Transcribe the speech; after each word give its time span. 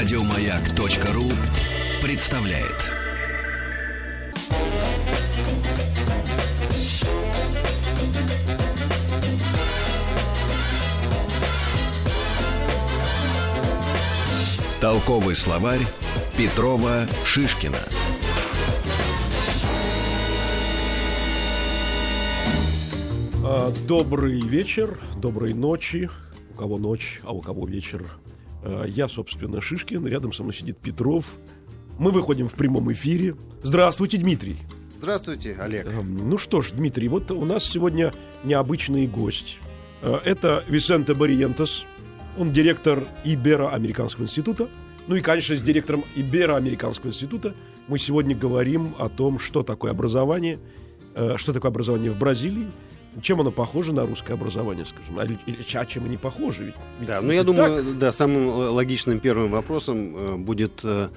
Радиомаяк.ру 0.00 1.24
представляет. 2.02 2.88
Толковый 14.80 15.36
словарь 15.36 15.80
Петрова 16.34 17.06
Шишкина. 17.26 17.76
А, 23.44 23.70
Добрый 23.86 24.40
вечер, 24.40 24.98
доброй 25.18 25.52
ночи. 25.52 26.08
У 26.54 26.54
кого 26.54 26.78
ночь, 26.78 27.20
а 27.22 27.34
у 27.34 27.42
кого 27.42 27.66
вечер. 27.66 28.10
А, 28.62 28.84
Я, 28.84 29.08
собственно, 29.08 29.60
Шишкин. 29.60 30.06
Рядом 30.06 30.32
со 30.32 30.42
мной 30.42 30.54
сидит 30.54 30.78
Петров. 30.78 31.34
Мы 31.98 32.10
выходим 32.10 32.48
в 32.48 32.54
прямом 32.54 32.92
эфире. 32.92 33.36
Здравствуйте, 33.62 34.18
Дмитрий. 34.18 34.56
Здравствуйте, 34.98 35.56
Олег. 35.58 35.86
Эм, 35.86 36.28
Ну 36.28 36.38
что 36.38 36.60
ж, 36.62 36.72
Дмитрий, 36.72 37.08
вот 37.08 37.30
у 37.30 37.44
нас 37.44 37.64
сегодня 37.64 38.12
необычный 38.44 39.06
гость. 39.06 39.58
Э, 40.02 40.18
Это 40.24 40.64
Висенте 40.68 41.14
Бариентес. 41.14 41.84
Он 42.38 42.52
директор 42.52 43.06
Иберо-Американского 43.24 44.24
института. 44.24 44.68
Ну 45.06 45.16
и, 45.16 45.20
конечно, 45.20 45.56
с 45.56 45.62
директором 45.62 46.04
Иберо-Американского 46.16 47.08
института 47.08 47.54
мы 47.88 47.98
сегодня 47.98 48.36
говорим 48.36 48.94
о 48.98 49.08
том, 49.08 49.38
что 49.38 49.62
такое 49.62 49.90
образование, 49.90 50.58
э, 51.14 51.36
что 51.38 51.52
такое 51.52 51.70
образование 51.70 52.10
в 52.12 52.18
Бразилии, 52.18 52.68
чем 53.22 53.40
оно 53.40 53.50
похоже 53.50 53.92
на 53.92 54.06
русское 54.06 54.34
образование, 54.34 54.86
скажем, 54.86 55.18
а, 55.18 55.24
или- 55.24 55.38
а 55.74 55.84
чем 55.86 56.04
они 56.04 56.16
похожи. 56.16 56.64
Ведь, 56.66 56.74
ведь 56.98 57.08
Да, 57.08 57.20
ну 57.20 57.30
я 57.32 57.38
ведь 57.38 57.46
думаю, 57.46 57.94
да, 57.94 58.12
самым 58.12 58.48
л- 58.48 58.74
логичным 58.74 59.18
первым 59.20 59.50
вопросом 59.50 60.16
э, 60.16 60.36
будет 60.36 60.80
э, 60.84 61.08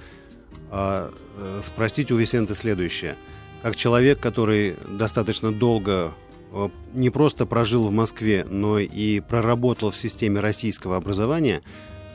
а, 0.72 1.12
э, 1.38 1.62
спросить 1.64 2.12
у 2.12 2.18
Висенты 2.18 2.56
следующее. 2.56 3.16
Как 3.62 3.76
человек, 3.76 4.20
который 4.20 4.76
достаточно 4.90 5.52
долго 5.52 6.14
э, 6.52 6.70
не 6.94 7.10
просто 7.10 7.46
прожил 7.46 7.88
в 7.88 7.92
Москве, 7.92 8.46
но 8.50 8.80
и 8.80 9.20
проработал 9.20 9.92
в 9.92 9.98
системе 9.98 10.40
российского 10.40 10.98
образования, 10.98 11.62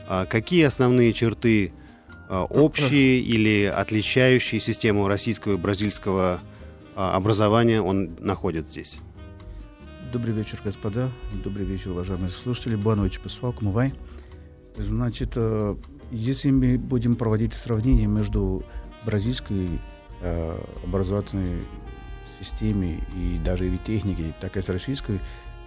а 0.07 0.25
какие 0.25 0.63
основные 0.63 1.13
черты 1.13 1.71
а, 2.29 2.43
общие 2.43 3.19
или 3.21 3.65
отличающие 3.65 4.59
систему 4.61 5.07
российского 5.07 5.53
и 5.53 5.57
бразильского 5.57 6.41
образования 6.95 7.81
он 7.81 8.17
находит 8.19 8.69
здесь? 8.69 8.97
Добрый 10.11 10.33
вечер, 10.33 10.59
господа. 10.65 11.11
Добрый 11.43 11.67
вечер, 11.67 11.91
уважаемые 11.91 12.31
слушатели. 12.31 12.75
Noite, 12.75 13.21
pessoal. 13.21 13.53
Como 13.53 13.71
vai? 13.71 13.93
Значит, 14.75 15.33
э, 15.35 15.75
если 16.09 16.49
мы 16.49 16.79
будем 16.79 17.15
проводить 17.15 17.53
сравнение 17.53 18.07
между 18.07 18.63
бразильской 19.05 19.79
э, 20.21 20.61
образовательной 20.83 21.61
системой 22.39 23.03
и 23.15 23.39
даже 23.45 23.67
и 23.69 23.77
техникой, 23.77 24.33
так 24.41 24.57
и 24.57 24.63
с 24.63 24.69
российской, 24.69 25.19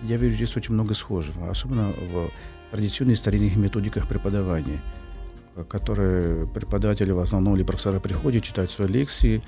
я 0.03 0.17
вижу 0.17 0.35
здесь 0.35 0.57
очень 0.57 0.75
много 0.75 0.95
схожего, 0.95 1.48
особенно 1.48 1.93
в 1.93 2.31
традиционных 2.73 3.19
старинных 3.19 3.55
методиках 3.55 4.09
преподавания, 4.09 4.83
э, 5.55 5.63
которые 5.69 6.48
преподаватели 6.48 7.13
в 7.13 7.20
основном 7.20 7.55
или 7.55 7.63
профессора 7.63 8.01
приходят, 8.01 8.43
читают 8.43 8.73
свои 8.73 8.89
лекции, 8.89 9.41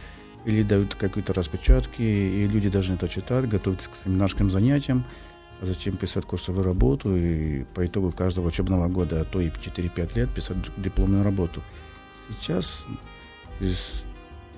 или 0.44 0.62
дают 0.62 0.94
какие-то 0.94 1.32
распечатки, 1.32 2.02
и 2.02 2.46
люди 2.46 2.68
должны 2.68 2.94
это 2.94 3.08
читать, 3.08 3.48
готовиться 3.48 3.88
к 3.90 3.96
семинарским 3.96 4.50
занятиям, 4.50 5.04
а 5.60 5.66
затем 5.66 5.96
писать 5.96 6.24
курсовую 6.24 6.64
работу, 6.64 7.16
и 7.16 7.64
по 7.74 7.86
итогу 7.86 8.12
каждого 8.12 8.48
учебного 8.48 8.88
года, 8.88 9.22
а 9.22 9.24
то 9.24 9.40
и 9.40 9.48
4-5 9.50 10.16
лет 10.16 10.30
писать 10.34 10.56
дипломную 10.76 11.24
работу. 11.24 11.62
Сейчас 12.30 12.84
с, 13.60 14.04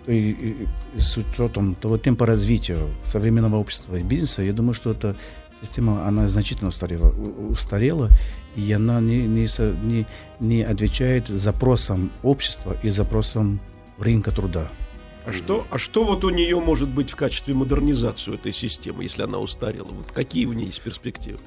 и- 0.07 0.67
и- 0.95 1.01
с 1.01 1.17
учетом 1.17 1.75
того 1.75 1.99
темпа 1.99 2.27
развития 2.27 2.79
современного 3.05 3.57
общества 3.57 3.97
и 3.97 4.03
бизнеса, 4.03 4.43
я 4.43 4.53
думаю, 4.53 4.75
что 4.75 4.91
эта 4.91 5.17
система, 5.61 6.07
она 6.07 6.29
значительно 6.29 6.69
устарела, 6.69 7.09
устарела 7.51 8.11
и 8.57 8.73
она 8.73 9.01
не, 9.01 9.27
не, 9.27 9.47
не, 9.85 10.07
не 10.41 10.63
отвечает 10.63 11.29
запросам 11.29 12.11
общества 12.23 12.77
и 12.83 12.91
запросам 12.91 13.61
рынка 13.99 14.31
труда. 14.31 14.71
А 15.27 15.33
что, 15.33 15.67
а 15.71 15.79
что 15.79 16.05
вот 16.05 16.25
у 16.25 16.31
нее 16.31 16.61
может 16.61 16.89
быть 16.89 17.11
в 17.11 17.17
качестве 17.17 17.53
модернизации 17.53 18.35
этой 18.35 18.53
системы, 18.53 19.03
если 19.03 19.23
она 19.23 19.39
устарела? 19.39 19.89
Вот 19.89 20.13
какие 20.13 20.47
у 20.47 20.53
нее 20.53 20.67
есть 20.67 20.81
перспективы? 20.81 21.41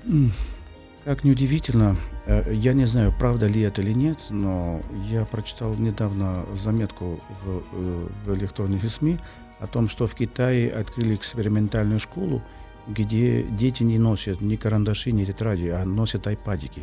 Как 1.05 1.23
неудивительно, 1.23 1.95
э, 2.25 2.53
я 2.53 2.73
не 2.73 2.83
знаю, 2.83 3.15
правда 3.17 3.47
ли 3.47 3.61
это 3.61 3.81
или 3.81 3.93
нет, 3.93 4.19
но 4.29 4.81
я 5.09 5.23
прочитал 5.23 5.73
недавно 5.75 6.45
заметку 6.55 7.21
в, 7.45 7.63
э, 7.71 8.07
в 8.25 8.35
электронных 8.35 8.87
СМИ 8.91 9.17
о 9.59 9.67
том, 9.67 9.87
что 9.87 10.07
в 10.07 10.13
Китае 10.13 10.69
открыли 10.69 11.15
экспериментальную 11.15 12.01
школу, 12.01 12.43
где 12.85 13.43
дети 13.43 13.83
не 13.83 13.97
носят 13.97 14.41
ни 14.41 14.57
карандаши, 14.57 15.13
ни 15.13 15.23
тетради, 15.23 15.69
а 15.69 15.85
носят 15.85 16.27
айпадики. 16.27 16.81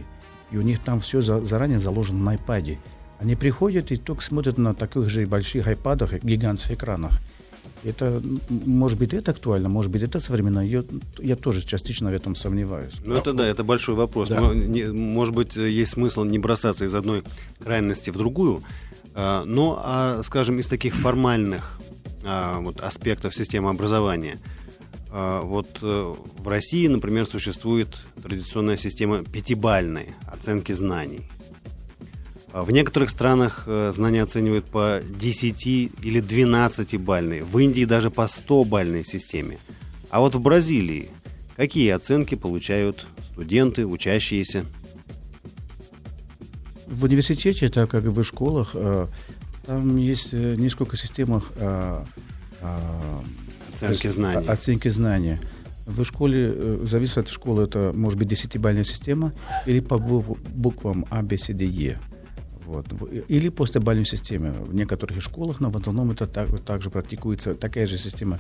И 0.51 0.57
у 0.57 0.63
них 0.63 0.81
там 0.81 1.01
все 1.01 1.21
заранее 1.21 1.79
заложено 1.79 2.25
на 2.25 2.31
айпаде. 2.33 2.79
Они 3.19 3.35
приходят 3.37 3.91
и 3.93 3.97
только 3.97 4.23
смотрят 4.23 4.59
на 4.59 4.75
таких 4.75 5.09
же 5.09 5.27
больших 5.27 5.67
айпадах, 5.67 6.13
гигантских 6.23 6.73
экранах. 6.73 7.19
Это, 7.85 8.21
может 8.51 8.99
быть, 8.99 9.15
это 9.15 9.31
актуально, 9.31 9.69
может 9.69 9.91
быть, 9.93 10.03
это 10.03 10.19
современно. 10.21 10.61
Я, 10.67 10.85
я 11.19 11.37
тоже 11.37 11.63
частично 11.65 12.11
в 12.11 12.15
этом 12.15 12.35
сомневаюсь. 12.35 12.95
Ну, 13.05 13.15
это 13.15 13.33
да, 13.33 13.47
это 13.47 13.63
большой 13.65 13.95
вопрос. 13.95 14.29
Да. 14.29 14.41
Но 14.41 14.55
не- 14.55 14.85
может 14.87 15.35
быть, 15.35 15.55
есть 15.57 15.93
смысл 15.93 16.25
не 16.25 16.39
бросаться 16.39 16.85
из 16.85 16.95
одной 16.95 17.23
крайности 17.63 18.11
в 18.11 18.17
другую. 18.17 18.63
А, 19.15 19.45
Но, 19.45 19.81
а, 19.85 20.23
скажем, 20.25 20.59
из 20.59 20.67
таких 20.67 20.95
формальных 20.97 21.79
а, 22.25 22.59
вот, 22.61 22.81
аспектов 22.81 23.35
системы 23.37 23.71
образования. 23.71 24.39
а, 25.11 25.43
Вот 25.43 25.79
э, 25.81 26.15
в 26.39 26.49
России, 26.49 26.89
например, 26.89 27.27
существует 27.27 28.03
традиционная 28.21 28.77
система 28.79 29.23
пятибальной 29.23 30.15
оценки 30.27 30.73
знаний. 30.73 31.23
А 32.53 32.63
В 32.63 32.71
некоторых 32.71 33.11
странах 33.11 33.65
э, 33.67 33.93
знания 33.95 34.23
оценивают 34.23 34.65
по 34.67 35.01
10 35.19 35.67
или 35.67 36.21
12 36.21 36.99
бальной, 37.01 37.43
в 37.43 37.59
Индии 37.59 37.85
даже 37.85 38.11
по 38.11 38.27
100 38.29 38.65
бальной 38.65 39.05
системе. 39.05 39.59
А 40.11 40.21
вот 40.21 40.35
в 40.35 40.41
Бразилии 40.41 41.11
какие 41.57 41.91
оценки 41.91 42.35
получают 42.35 43.07
студенты, 43.33 43.85
учащиеся? 43.87 44.65
В 46.87 47.05
университете, 47.05 47.69
так 47.69 47.91
как 47.91 48.05
и 48.05 48.09
в 48.09 48.23
школах, 48.23 48.71
э, 48.75 49.07
там 49.67 49.97
есть 49.97 50.33
э, 50.33 50.55
несколько 50.57 50.97
системах 50.97 51.53
э, 51.57 52.05
Оценки 53.75 54.07
о- 54.07 54.53
Оценки 54.53 54.89
знания. 54.89 55.41
В 55.85 56.03
школе, 56.05 56.79
зависит 56.87 57.19
от 57.19 57.29
школы, 57.29 57.65
это 57.65 57.93
может 57.95 58.19
быть 58.19 58.29
десятибальная 58.29 58.85
система 58.85 59.33
или 59.67 59.81
по 59.81 59.95
бу- 59.95 60.39
буквам 60.49 61.05
А, 61.11 61.23
Б, 61.23 61.37
С, 61.37 61.53
Д, 61.53 61.65
Е. 61.67 61.99
Вот. 62.67 62.87
Или 63.29 63.49
после 63.51 63.81
бальной 63.81 64.05
системы. 64.07 64.51
В 64.67 64.75
некоторых 64.75 65.23
школах, 65.23 65.61
но 65.61 65.71
в 65.71 65.77
основном 65.77 66.11
это 66.11 66.27
так, 66.27 66.59
также 66.65 66.91
практикуется 66.91 67.55
такая 67.55 67.87
же 67.87 67.97
система 67.99 68.39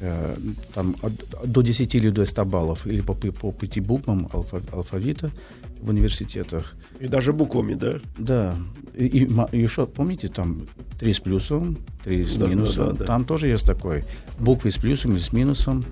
э, 0.00 0.36
там, 0.74 0.94
от- 1.02 1.46
до 1.52 1.62
10 1.62 1.94
или 1.94 2.10
до 2.10 2.24
100 2.26 2.44
баллов, 2.44 2.86
или 2.86 3.00
по, 3.02 3.14
по 3.14 3.52
пяти 3.52 3.80
буквам 3.80 4.26
алфа- 4.32 4.62
алфавита 4.72 5.30
в 5.80 5.90
университетах. 5.90 6.74
И 7.00 7.08
даже 7.08 7.32
буквами, 7.32 7.74
да? 7.74 8.00
Да. 8.18 8.56
И, 8.96 9.06
и 9.52 9.58
еще, 9.62 9.86
помните, 9.86 10.28
там 10.28 10.66
три 10.98 11.12
с 11.12 11.20
плюсом, 11.20 11.76
три 12.04 12.24
с 12.24 12.34
Да, 12.36 12.44
да, 12.44 12.50
минусом. 12.50 12.86
да, 12.86 12.92
да. 12.92 13.04
Там 13.04 13.24
тоже 13.24 13.48
есть 13.48 13.66
такой. 13.66 14.04
Буквы 14.38 14.70
с 14.70 14.78
плюсом 14.78 15.12
или 15.12 15.20
с 15.20 15.32
минусом. 15.32 15.84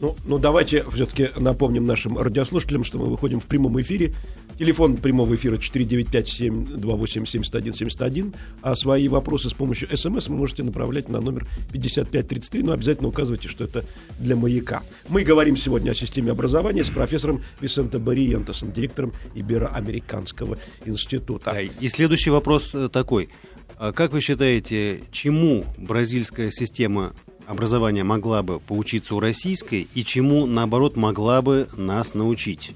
Ну, 0.00 0.14
ну 0.26 0.38
давайте 0.38 0.84
все-таки 0.92 1.30
напомним 1.38 1.86
нашим 1.86 2.18
радиослушателям, 2.18 2.84
что 2.84 2.98
мы 2.98 3.06
выходим 3.06 3.40
в 3.40 3.46
прямом 3.46 3.80
эфире. 3.80 4.14
Телефон 4.58 4.96
прямого 4.96 5.34
эфира 5.34 5.56
495-728-7171. 5.56 8.34
А 8.62 8.76
свои 8.76 9.08
вопросы 9.08 9.50
с 9.50 9.52
помощью 9.52 9.88
СМС 9.96 10.28
вы 10.28 10.36
можете 10.36 10.62
направлять 10.62 11.08
на 11.08 11.20
номер 11.20 11.48
5533. 11.72 12.62
Но 12.62 12.70
обязательно 12.72 13.08
указывайте, 13.08 13.48
что 13.48 13.64
это 13.64 13.84
для 14.18 14.36
маяка. 14.36 14.82
Мы 15.08 15.24
говорим 15.24 15.56
сегодня 15.56 15.90
о 15.90 15.94
системе 15.94 16.30
образования 16.32 16.84
с 16.84 16.90
профессором 16.90 17.42
Висенто 17.60 17.98
Бариентесом, 17.98 18.72
директором 18.72 19.12
Иберо-Американского 19.34 20.58
института. 20.84 21.52
Да, 21.52 21.60
и 21.60 21.88
следующий 21.88 22.30
вопрос 22.30 22.70
э, 22.74 22.88
такой. 22.88 23.28
А 23.76 23.92
Как 23.92 24.12
вы 24.12 24.20
считаете, 24.20 25.02
чему 25.10 25.64
бразильская 25.78 26.50
система 26.50 27.12
образования 27.46 28.04
могла 28.04 28.42
бы 28.42 28.60
поучиться 28.60 29.14
у 29.14 29.20
российской 29.20 29.88
и 29.94 30.04
чему, 30.04 30.46
наоборот, 30.46 30.96
могла 30.96 31.42
бы 31.42 31.68
нас 31.76 32.14
научить? 32.14 32.72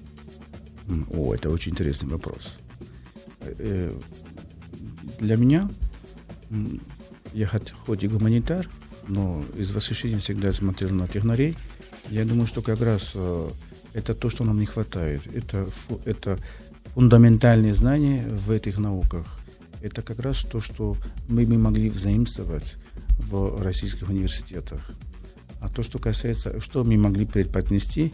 О, 1.10 1.34
это 1.34 1.50
очень 1.50 1.72
интересный 1.72 2.08
вопрос. 2.08 2.56
Э, 3.40 3.92
Для 5.18 5.36
меня, 5.36 5.68
я 7.32 7.46
хоть, 7.46 8.02
и 8.02 8.08
гуманитар, 8.08 8.68
но 9.06 9.44
из 9.56 9.70
восхищения 9.72 10.18
всегда 10.18 10.52
смотрел 10.52 10.90
на 10.90 11.08
технарей. 11.08 11.56
Я 12.10 12.24
думаю, 12.24 12.46
что 12.46 12.62
как 12.62 12.80
раз 12.80 13.12
э, 13.14 13.48
это 13.94 14.14
то, 14.14 14.30
что 14.30 14.44
нам 14.44 14.58
не 14.60 14.66
хватает. 14.66 15.22
Это, 15.34 15.68
это 16.04 16.38
фундаментальные 16.94 17.74
знания 17.74 18.26
в 18.28 18.50
этих 18.50 18.78
науках. 18.78 19.26
это 19.82 20.02
как 20.02 20.18
раз 20.20 20.38
то, 20.38 20.60
что 20.60 20.96
мы 21.28 21.46
бы 21.46 21.58
могли 21.58 21.90
взаимствовать 21.90 22.76
в 23.18 23.62
российских 23.62 24.08
университетах. 24.08 24.80
А 25.60 25.68
то, 25.68 25.82
что 25.82 25.98
касается, 25.98 26.60
что 26.60 26.84
мы 26.84 26.96
могли 26.96 27.26
преподнести 27.26 28.12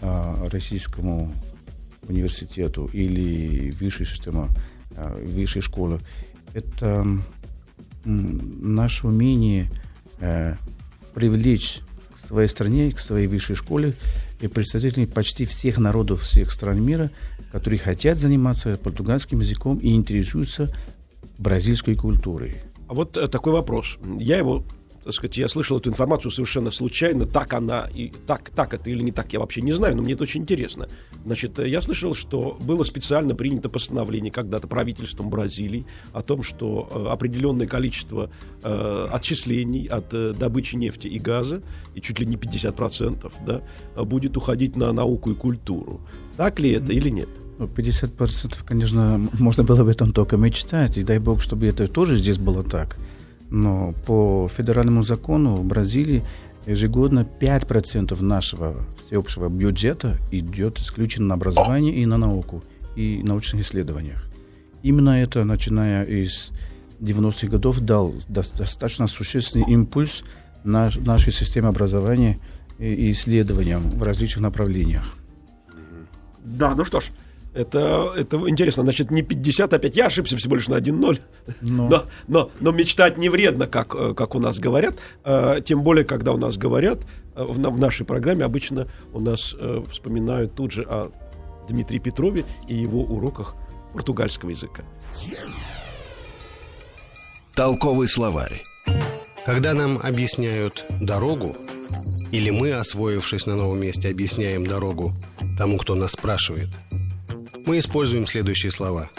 а, 0.00 0.48
российскому 0.50 1.32
университету 2.08 2.88
или 2.92 3.70
высшей 3.72 4.06
системе, 4.06 4.48
а, 4.96 5.18
высшей 5.22 5.62
школы, 5.62 6.00
это 6.54 7.06
наше 8.04 9.06
умение 9.06 9.70
а, 10.20 10.56
привлечь 11.14 11.80
к 12.14 12.26
своей 12.26 12.48
стране, 12.48 12.92
к 12.92 13.00
своей 13.00 13.26
высшей 13.26 13.56
школе 13.56 13.94
и 14.40 14.48
представителей 14.48 15.06
почти 15.06 15.46
всех 15.46 15.78
народов 15.78 16.22
всех 16.22 16.50
стран 16.52 16.82
мира, 16.82 17.10
которые 17.52 17.78
хотят 17.78 18.18
заниматься 18.18 18.76
португальским 18.76 19.40
языком 19.40 19.78
и 19.78 19.94
интересуются 19.94 20.74
бразильской 21.38 21.96
культурой. 21.96 22.56
А 22.88 22.94
вот 22.94 23.16
э, 23.16 23.28
такой 23.28 23.52
вопрос. 23.52 23.98
Я 24.18 24.38
его, 24.38 24.64
так 25.06 25.14
сказать, 25.14 25.36
я 25.36 25.46
слышал 25.46 25.78
эту 25.78 25.88
информацию 25.88 26.32
совершенно 26.32 26.72
случайно. 26.72 27.26
Так 27.26 27.54
она 27.54 27.88
и 27.94 28.12
так, 28.26 28.50
так 28.50 28.74
это 28.74 28.90
или 28.90 29.02
не 29.02 29.12
так, 29.12 29.32
я 29.32 29.38
вообще 29.38 29.62
не 29.62 29.70
знаю, 29.70 29.94
но 29.94 30.02
мне 30.02 30.14
это 30.14 30.24
очень 30.24 30.42
интересно. 30.42 30.88
Значит, 31.24 31.60
э, 31.60 31.68
я 31.68 31.80
слышал, 31.80 32.12
что 32.12 32.58
было 32.60 32.82
специально 32.82 33.36
принято 33.36 33.68
постановление 33.68 34.32
когда-то 34.32 34.66
правительством 34.66 35.30
Бразилии 35.30 35.86
о 36.12 36.22
том, 36.22 36.42
что 36.42 36.88
э, 36.90 37.12
определенное 37.12 37.68
количество 37.68 38.30
э, 38.64 39.08
отчислений 39.12 39.86
от 39.86 40.12
э, 40.12 40.32
добычи 40.32 40.74
нефти 40.74 41.06
и 41.06 41.20
газа, 41.20 41.62
и 41.94 42.00
чуть 42.00 42.18
ли 42.18 42.26
не 42.26 42.34
50%, 42.34 43.32
да, 43.46 43.62
будет 44.02 44.36
уходить 44.36 44.74
на 44.74 44.92
науку 44.92 45.30
и 45.30 45.34
культуру. 45.36 46.00
Так 46.36 46.58
ли 46.58 46.72
это 46.72 46.92
или 46.92 47.10
нет? 47.10 47.28
Ну, 47.58 47.66
50%, 47.66 48.56
конечно, 48.64 49.20
можно 49.38 49.62
было 49.62 49.82
об 49.82 49.88
этом 49.88 50.12
только 50.12 50.36
мечтать, 50.36 50.98
и 50.98 51.04
дай 51.04 51.20
бог, 51.20 51.40
чтобы 51.40 51.66
это 51.66 51.86
тоже 51.86 52.16
здесь 52.16 52.38
было 52.38 52.64
так. 52.64 52.98
Но 53.50 53.94
по 54.06 54.48
федеральному 54.48 55.02
закону 55.02 55.56
в 55.56 55.64
Бразилии 55.64 56.22
ежегодно 56.66 57.26
5% 57.40 58.20
нашего 58.22 58.76
всеобщего 58.98 59.48
бюджета 59.48 60.18
идет 60.32 60.80
исключительно 60.80 61.28
на 61.28 61.34
образование 61.34 61.94
и 61.94 62.06
на 62.06 62.18
науку, 62.18 62.64
и 62.96 63.22
научных 63.22 63.62
исследованиях. 63.62 64.28
Именно 64.82 65.22
это, 65.22 65.44
начиная 65.44 66.04
из 66.04 66.50
90-х 67.00 67.48
годов, 67.48 67.80
дал 67.80 68.14
достаточно 68.28 69.06
существенный 69.06 69.64
импульс 69.68 70.22
наш, 70.64 70.96
нашей 70.96 71.32
системе 71.32 71.68
образования 71.68 72.38
и 72.78 73.10
исследованиям 73.12 73.82
в 73.90 74.02
различных 74.02 74.42
направлениях. 74.42 75.16
Да, 76.44 76.74
ну 76.74 76.84
что 76.84 77.00
ж, 77.00 77.06
это, 77.56 78.12
это 78.14 78.36
интересно. 78.48 78.82
Значит, 78.82 79.10
не 79.10 79.22
50, 79.22 79.72
а 79.72 79.78
5. 79.78 79.96
Я 79.96 80.06
ошибся 80.06 80.36
всего 80.36 80.56
лишь 80.56 80.68
на 80.68 80.74
1-0. 80.74 81.20
Но. 81.62 81.88
Но, 81.88 82.04
но, 82.28 82.50
но 82.60 82.70
мечтать 82.70 83.16
не 83.16 83.30
вредно, 83.30 83.66
как, 83.66 83.94
э, 83.94 84.14
как 84.14 84.34
у 84.34 84.40
нас 84.40 84.58
говорят. 84.58 84.96
Э, 85.24 85.60
тем 85.64 85.82
более, 85.82 86.04
когда 86.04 86.32
у 86.32 86.36
нас 86.36 86.58
говорят, 86.58 86.98
э, 87.34 87.42
в, 87.42 87.56
в 87.56 87.78
нашей 87.78 88.04
программе 88.04 88.44
обычно 88.44 88.88
у 89.12 89.20
нас 89.20 89.54
вспоминают 89.90 90.54
тут 90.54 90.72
же 90.72 90.82
о 90.82 91.10
Дмитрии 91.68 91.98
Петрове 91.98 92.44
и 92.68 92.74
его 92.74 93.02
уроках 93.02 93.54
португальского 93.94 94.50
языка. 94.50 94.84
Толковый 97.54 98.06
словарь. 98.06 98.62
Когда 99.46 99.72
нам 99.72 99.98
объясняют 100.02 100.84
дорогу, 101.00 101.56
или 102.32 102.50
мы, 102.50 102.72
освоившись 102.72 103.46
на 103.46 103.56
новом 103.56 103.80
месте, 103.80 104.10
объясняем 104.10 104.66
дорогу 104.66 105.12
тому, 105.56 105.78
кто 105.78 105.94
нас 105.94 106.12
спрашивает– 106.12 106.68
мы 107.66 107.78
используем 107.78 108.26
следующие 108.26 108.70
слова. 108.70 109.10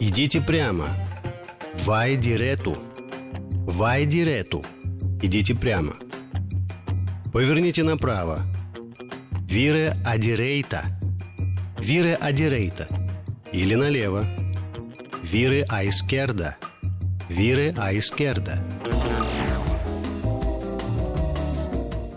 Идите 0.00 0.40
прямо. 0.40 0.88
Vai 1.84 2.16
direto. 2.16 2.76
Vai 3.66 4.04
direto. 4.06 4.64
Идите 5.22 5.54
прямо. 5.54 5.94
Поверните 7.32 7.82
направо. 7.82 8.42
Direita. 9.46 10.90
Vire 11.78 12.16
à 12.20 12.32
direita. 12.32 12.88
Или 13.52 13.74
налево. 13.74 14.24
Vire 15.22 15.64
à 15.68 15.84
esquerda. 15.84 16.56
Vire 17.28 17.74
à 17.76 17.92
esquerda. 17.92 18.58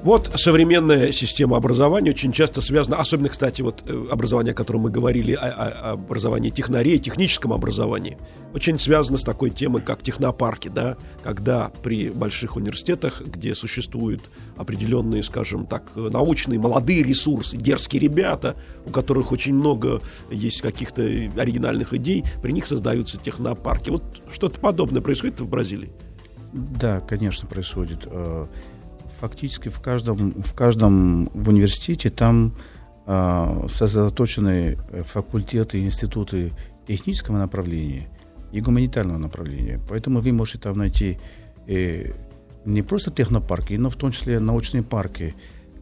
Вот 0.04 0.32
современная 0.36 1.12
система 1.12 1.58
образования 1.58 2.12
очень 2.12 2.32
часто 2.32 2.62
связана, 2.62 2.98
особенно, 2.98 3.30
кстати, 3.30 3.62
вот 3.62 3.84
э, 3.88 4.06
образование, 4.12 4.52
о 4.52 4.56
котором 4.56 4.82
мы 4.82 4.92
говорили, 4.92 5.34
о, 5.34 5.48
о, 5.48 5.92
образовании 5.94 6.50
технарей, 6.50 7.00
техническом 7.00 7.52
образовании, 7.52 8.18
очень 8.54 8.80
связано 8.80 9.18
с 9.18 9.24
такой 9.24 9.50
темой, 9.50 9.82
как 9.82 10.04
технопарки, 10.04 10.68
да, 10.70 10.98
когда 11.24 11.72
при 11.82 12.10
больших 12.10 12.56
университетах, 12.56 13.22
где 13.22 13.56
существуют 13.56 14.22
определенные, 14.56 15.24
скажем 15.24 15.66
так, 15.66 15.84
научные 15.96 16.60
молодые 16.60 17.04
ресурсы, 17.04 17.58
дерзкие 17.58 18.00
ребята, 18.00 18.56
у 18.86 18.92
которых 18.92 19.32
очень 19.32 19.56
много 19.56 20.02
есть 20.30 20.62
каких-то 20.62 21.02
оригинальных 21.02 21.94
идей, 21.94 22.24
при 22.42 22.52
них 22.52 22.68
создаются 22.68 23.18
технопарки. 23.18 23.90
Вот 23.90 24.04
что-то 24.32 24.60
подобное 24.60 25.02
происходит 25.02 25.42
в 25.42 25.50
Бразилии? 25.50 25.92
Да, 26.54 27.02
конечно, 27.02 27.48
происходит. 27.48 28.08
Фактически 29.20 29.70
в 29.70 29.80
каждом, 29.80 30.34
в 30.34 30.54
каждом 30.54 31.26
в 31.34 31.50
университете 31.50 32.10
там 32.10 32.54
э, 33.06 33.68
сосредоточены 33.70 34.78
факультеты, 35.06 35.80
институты 35.80 36.54
технического 36.88 37.38
направления 37.38 38.08
и 38.52 38.62
гуманитарного 38.62 39.18
направления. 39.18 39.80
Поэтому 39.90 40.22
вы 40.22 40.32
можете 40.32 40.60
там 40.60 40.78
найти 40.78 41.18
э, 41.68 42.14
не 42.66 42.82
просто 42.84 43.12
технопарки, 43.12 43.74
но 43.74 43.90
в 43.90 43.96
том 43.96 44.12
числе 44.12 44.40
научные 44.40 44.84
парки, 44.84 45.36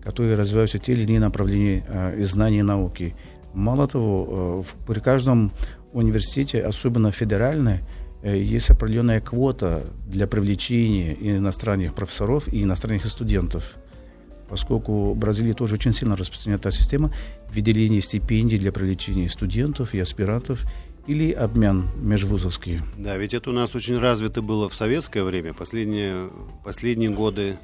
которые 0.03 0.35
развиваются 0.35 0.79
те 0.79 0.93
или 0.93 1.03
иные 1.03 1.19
направления 1.19 1.83
э, 1.87 2.23
знаний 2.23 2.59
и 2.59 2.63
науки. 2.63 3.15
Мало 3.53 3.87
того, 3.87 4.27
э, 4.27 4.63
в, 4.63 4.85
при 4.85 4.99
каждом 4.99 5.51
университете, 5.93 6.61
особенно 6.61 7.11
федеральные, 7.11 7.79
Э, 7.79 8.04
есть 8.33 8.69
определенная 8.69 9.21
квота 9.21 9.83
для 10.07 10.27
привлечения 10.27 11.13
иностранных 11.13 11.93
профессоров 11.93 12.47
и 12.47 12.63
иностранных 12.63 13.05
студентов, 13.05 13.75
поскольку 14.49 15.13
в 15.13 15.17
Бразилии 15.17 15.53
тоже 15.53 15.75
очень 15.75 15.93
сильно 15.93 16.17
распространена 16.17 16.71
система 16.71 17.13
выделения 17.53 18.01
стипендий 18.01 18.57
для 18.57 18.71
привлечения 18.71 19.29
студентов 19.29 19.93
и 19.93 19.99
аспирантов 19.99 20.65
или 21.07 21.31
обмен 21.31 21.87
межвузовский. 22.01 22.81
Да, 22.97 23.15
ведь 23.17 23.33
это 23.33 23.51
у 23.51 23.53
нас 23.53 23.75
очень 23.75 23.99
развито 23.99 24.41
было 24.41 24.69
в 24.69 24.75
советское 24.75 25.23
время. 25.23 25.53
Последние, 25.53 26.29
последние 26.63 27.11
годы 27.11 27.57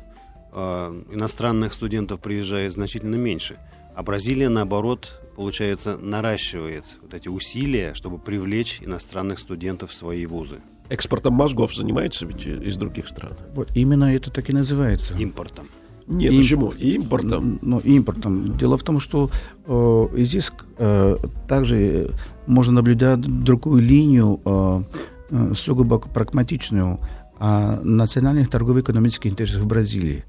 э, 0.53 1.01
иностранных 1.11 1.73
студентов 1.73 2.19
приезжает 2.19 2.73
значительно 2.73 3.15
меньше. 3.15 3.57
А 3.95 4.03
Бразилия, 4.03 4.49
наоборот, 4.49 5.20
получается, 5.41 5.97
наращивает 5.97 6.83
вот 7.01 7.15
эти 7.15 7.27
усилия, 7.27 7.95
чтобы 7.95 8.19
привлечь 8.19 8.79
иностранных 8.83 9.39
студентов 9.39 9.89
в 9.89 9.95
свои 9.95 10.27
вузы. 10.27 10.57
Экспортом 10.87 11.33
мозгов 11.33 11.73
занимается 11.73 12.27
ведь 12.27 12.45
из 12.45 12.77
других 12.77 13.07
стран. 13.07 13.33
Вот 13.55 13.75
именно 13.75 14.15
это 14.15 14.29
так 14.29 14.51
и 14.51 14.53
называется. 14.53 15.15
Импортом. 15.17 15.67
Нет, 16.05 16.31
Им... 16.31 16.41
почему? 16.41 16.69
Импортом. 16.77 17.57
Ну, 17.63 17.79
импортом. 17.79 18.55
Дело 18.55 18.77
в 18.77 18.83
том, 18.83 18.99
что 18.99 19.31
э, 19.65 20.07
здесь 20.17 20.51
э, 20.77 21.17
также 21.47 22.11
можно 22.45 22.73
наблюдать 22.73 23.21
другую 23.21 23.81
линию, 23.81 24.39
э, 24.45 24.83
э, 25.31 25.53
сугубо 25.55 25.97
прагматичную, 25.97 26.99
о 27.39 27.79
национальных 27.83 28.47
торгово-экономических 28.47 29.31
интересах 29.31 29.63
в 29.63 29.67
Бразилии. 29.67 30.23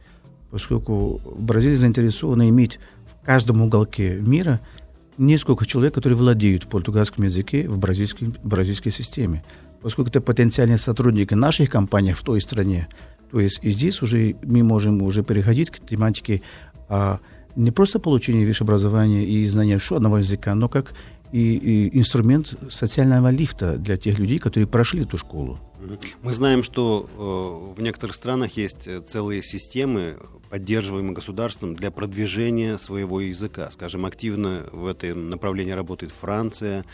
Поскольку 0.50 1.20
Бразилия 1.38 1.76
заинтересована 1.76 2.48
иметь 2.48 2.78
в 3.22 3.26
каждом 3.26 3.60
уголке 3.60 4.14
мира 4.14 4.60
несколько 5.18 5.66
человек, 5.66 5.94
которые 5.94 6.16
владеют 6.16 6.66
португальским 6.66 7.24
языке 7.24 7.68
в 7.68 7.78
бразильской, 7.78 8.34
бразильской 8.42 8.92
системе. 8.92 9.44
Поскольку 9.80 10.10
это 10.10 10.20
потенциальные 10.20 10.78
сотрудники 10.78 11.34
наших 11.34 11.70
компаний 11.70 12.12
в 12.12 12.22
той 12.22 12.40
стране, 12.40 12.88
то 13.30 13.40
есть 13.40 13.60
и 13.62 13.70
здесь 13.70 14.02
уже 14.02 14.36
мы 14.42 14.62
можем 14.62 15.02
уже 15.02 15.22
переходить 15.22 15.70
к 15.70 15.84
тематике 15.84 16.42
а, 16.88 17.18
не 17.56 17.70
просто 17.70 17.98
получения 17.98 18.46
высшего 18.46 18.68
образования 18.68 19.24
и 19.24 19.46
знания 19.46 19.74
еще 19.74 19.96
одного 19.96 20.18
языка, 20.18 20.54
но 20.54 20.68
как 20.68 20.94
и, 21.32 21.54
и 21.54 21.98
инструмент 21.98 22.54
социального 22.70 23.30
лифта 23.30 23.78
для 23.78 23.96
тех 23.96 24.18
людей, 24.18 24.38
которые 24.38 24.66
прошли 24.66 25.02
эту 25.02 25.16
школу. 25.16 25.58
Мы 26.22 26.32
знаем, 26.32 26.62
что 26.62 27.08
э, 27.08 27.78
в 27.78 27.82
некоторых 27.82 28.14
странах 28.14 28.56
есть 28.56 28.86
э, 28.86 29.00
целые 29.00 29.42
системы, 29.42 30.16
поддерживаемые 30.50 31.14
государством 31.14 31.74
для 31.74 31.90
продвижения 31.90 32.78
своего 32.78 33.20
языка. 33.20 33.70
Скажем, 33.70 34.04
активно 34.04 34.66
в 34.72 34.86
этом 34.86 35.30
направлении 35.30 35.72
работает 35.72 36.12
Франция, 36.12 36.84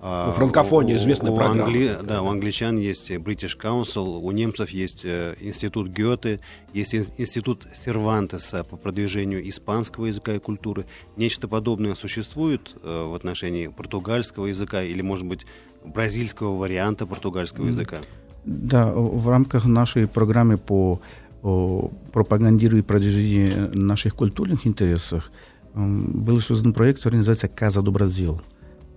а, 0.00 0.30
франкофония 0.32 0.96
известная 0.96 1.32
у, 1.32 1.34
программа. 1.34 1.64
Англи... 1.64 1.98
Да, 2.04 2.22
у 2.22 2.28
англичан 2.28 2.78
есть 2.78 3.10
British 3.10 3.58
Council, 3.60 4.20
у 4.20 4.30
немцев 4.30 4.70
есть 4.70 5.00
э, 5.04 5.34
институт 5.40 5.88
Гёте, 5.88 6.40
есть 6.72 6.94
институт 6.94 7.66
Сервантеса 7.74 8.62
по 8.62 8.76
продвижению 8.76 9.48
испанского 9.48 10.06
языка 10.06 10.34
и 10.34 10.38
культуры. 10.38 10.86
Нечто 11.16 11.48
подобное 11.48 11.96
существует 11.96 12.76
э, 12.82 13.04
в 13.06 13.14
отношении 13.14 13.66
португальского 13.66 14.46
языка 14.46 14.82
или, 14.82 15.02
может 15.02 15.26
быть, 15.26 15.46
бразильского 15.84 16.56
варианта 16.56 17.06
португальского 17.06 17.66
языка. 17.66 17.98
Да, 18.48 18.90
в 18.94 19.28
рамках 19.28 19.66
нашей 19.66 20.08
программы 20.08 20.56
по 20.56 21.02
пропагандированию 21.42 22.82
и 22.82 22.86
продвижению 22.86 23.78
наших 23.78 24.14
культурных 24.14 24.66
интересов 24.66 25.30
был 25.74 26.40
создан 26.40 26.72
проект, 26.72 26.98
который 26.98 27.16
называется 27.16 27.48
«Каза 27.48 27.82
до 27.82 27.90
Бразил». 27.90 28.40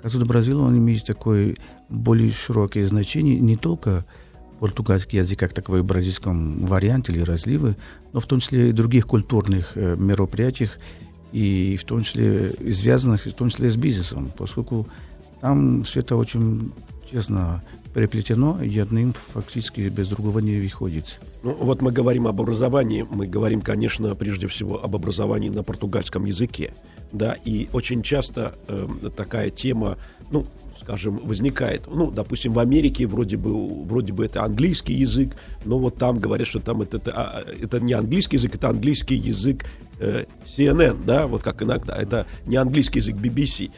«Каза 0.02 0.20
до 0.20 0.26
Бразил» 0.26 0.62
он 0.62 0.78
имеет 0.78 1.04
такое 1.04 1.58
более 1.90 2.32
широкое 2.32 2.88
значение 2.88 3.40
не 3.42 3.58
только 3.58 4.06
португальский 4.62 5.20
язык 5.20 5.40
как 5.40 5.54
таковой 5.54 5.82
в 5.82 5.86
бразильском 5.86 6.66
варианте 6.66 7.12
или 7.12 7.20
разливы, 7.22 7.76
но 8.14 8.22
в 8.22 8.26
том 8.28 8.40
числе 8.40 8.70
и 8.70 8.72
других 8.72 9.06
культурных 9.06 9.74
э, 9.76 9.98
мероприятиях, 9.98 10.78
и 11.34 11.78
в 11.78 11.84
том 11.84 12.04
числе 12.04 12.52
связанных 12.72 13.26
в 13.26 13.34
том 13.34 13.50
числе 13.50 13.70
с 13.70 13.76
бизнесом, 13.76 14.32
поскольку 14.38 14.88
там 15.42 15.84
все 15.84 16.00
это 16.00 16.16
очень 16.16 16.72
честно 17.12 17.62
переплетено, 17.94 18.64
и 18.64 18.80
одним 18.80 19.14
фактически 19.34 19.82
без 19.90 20.08
другого 20.08 20.40
не 20.40 20.60
выходит. 20.60 21.20
Ну, 21.44 21.54
вот 21.54 21.82
мы 21.82 21.92
говорим 21.92 22.28
об 22.28 22.40
образовании, 22.40 23.06
мы 23.10 23.28
говорим, 23.28 23.62
конечно, 23.62 24.16
прежде 24.16 24.48
всего 24.48 24.82
об 24.84 24.96
образовании 24.96 25.50
на 25.50 25.64
португальском 25.64 26.26
языке, 26.26 26.74
да, 27.12 27.36
и 27.46 27.68
очень 27.74 28.02
часто 28.02 28.56
э, 28.68 28.88
такая 29.16 29.50
тема, 29.50 29.98
ну, 30.32 30.46
скажем, 30.80 31.20
возникает. 31.24 31.88
Ну, 31.88 32.12
допустим, 32.12 32.54
в 32.54 32.60
Америке 32.60 33.06
вроде 33.06 33.38
бы, 33.38 33.86
вроде 33.86 34.14
бы 34.14 34.26
это 34.26 34.44
английский 34.44 34.94
язык, 34.94 35.36
но 35.66 35.78
вот 35.78 35.98
там 35.98 36.20
говорят, 36.20 36.48
что 36.48 36.60
там 36.60 36.82
это, 36.82 36.98
это, 36.98 37.12
а, 37.12 37.44
это 37.62 37.80
не 37.80 37.94
английский 37.94 38.38
язык, 38.38 38.56
это 38.56 38.70
английский 38.70 39.16
язык 39.16 39.66
э, 40.00 40.26
CNN, 40.46 41.06
да, 41.06 41.28
вот 41.28 41.44
как 41.44 41.62
иногда, 41.62 41.96
это 41.96 42.26
не 42.46 42.56
английский 42.56 43.00
язык 43.00 43.16
BBC. 43.16 43.72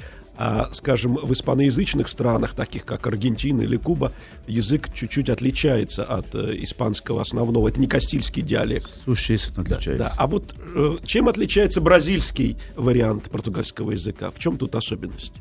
А, 0.45 0.67
скажем, 0.73 1.15
в 1.15 1.31
испаноязычных 1.31 2.09
странах, 2.09 2.53
таких 2.53 2.83
как 2.83 3.07
Аргентина 3.07 3.61
или 3.61 3.77
Куба, 3.77 4.11
язык 4.45 4.93
чуть-чуть 4.93 5.29
отличается 5.29 6.03
от 6.03 6.35
э, 6.35 6.57
испанского 6.57 7.21
основного. 7.21 7.69
Это 7.69 7.79
не 7.79 7.87
кастильский 7.87 8.41
диалект. 8.41 8.89
Существенно 9.05 9.61
отличается. 9.61 10.03
Да, 10.03 10.09
да. 10.09 10.15
А 10.17 10.27
вот 10.27 10.53
э, 10.75 10.97
чем 11.05 11.29
отличается 11.29 11.79
бразильский 11.79 12.57
вариант 12.75 13.29
португальского 13.29 13.91
языка? 13.91 14.31
В 14.31 14.39
чем 14.39 14.57
тут 14.57 14.75
особенность? 14.75 15.31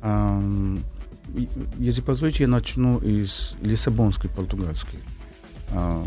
Um, 0.00 0.80
если 1.78 2.00
позволите, 2.00 2.44
я 2.44 2.48
начну 2.48 2.96
из 2.96 3.56
лиссабонской 3.60 4.30
португальской. 4.30 5.00
Uh, 5.70 6.06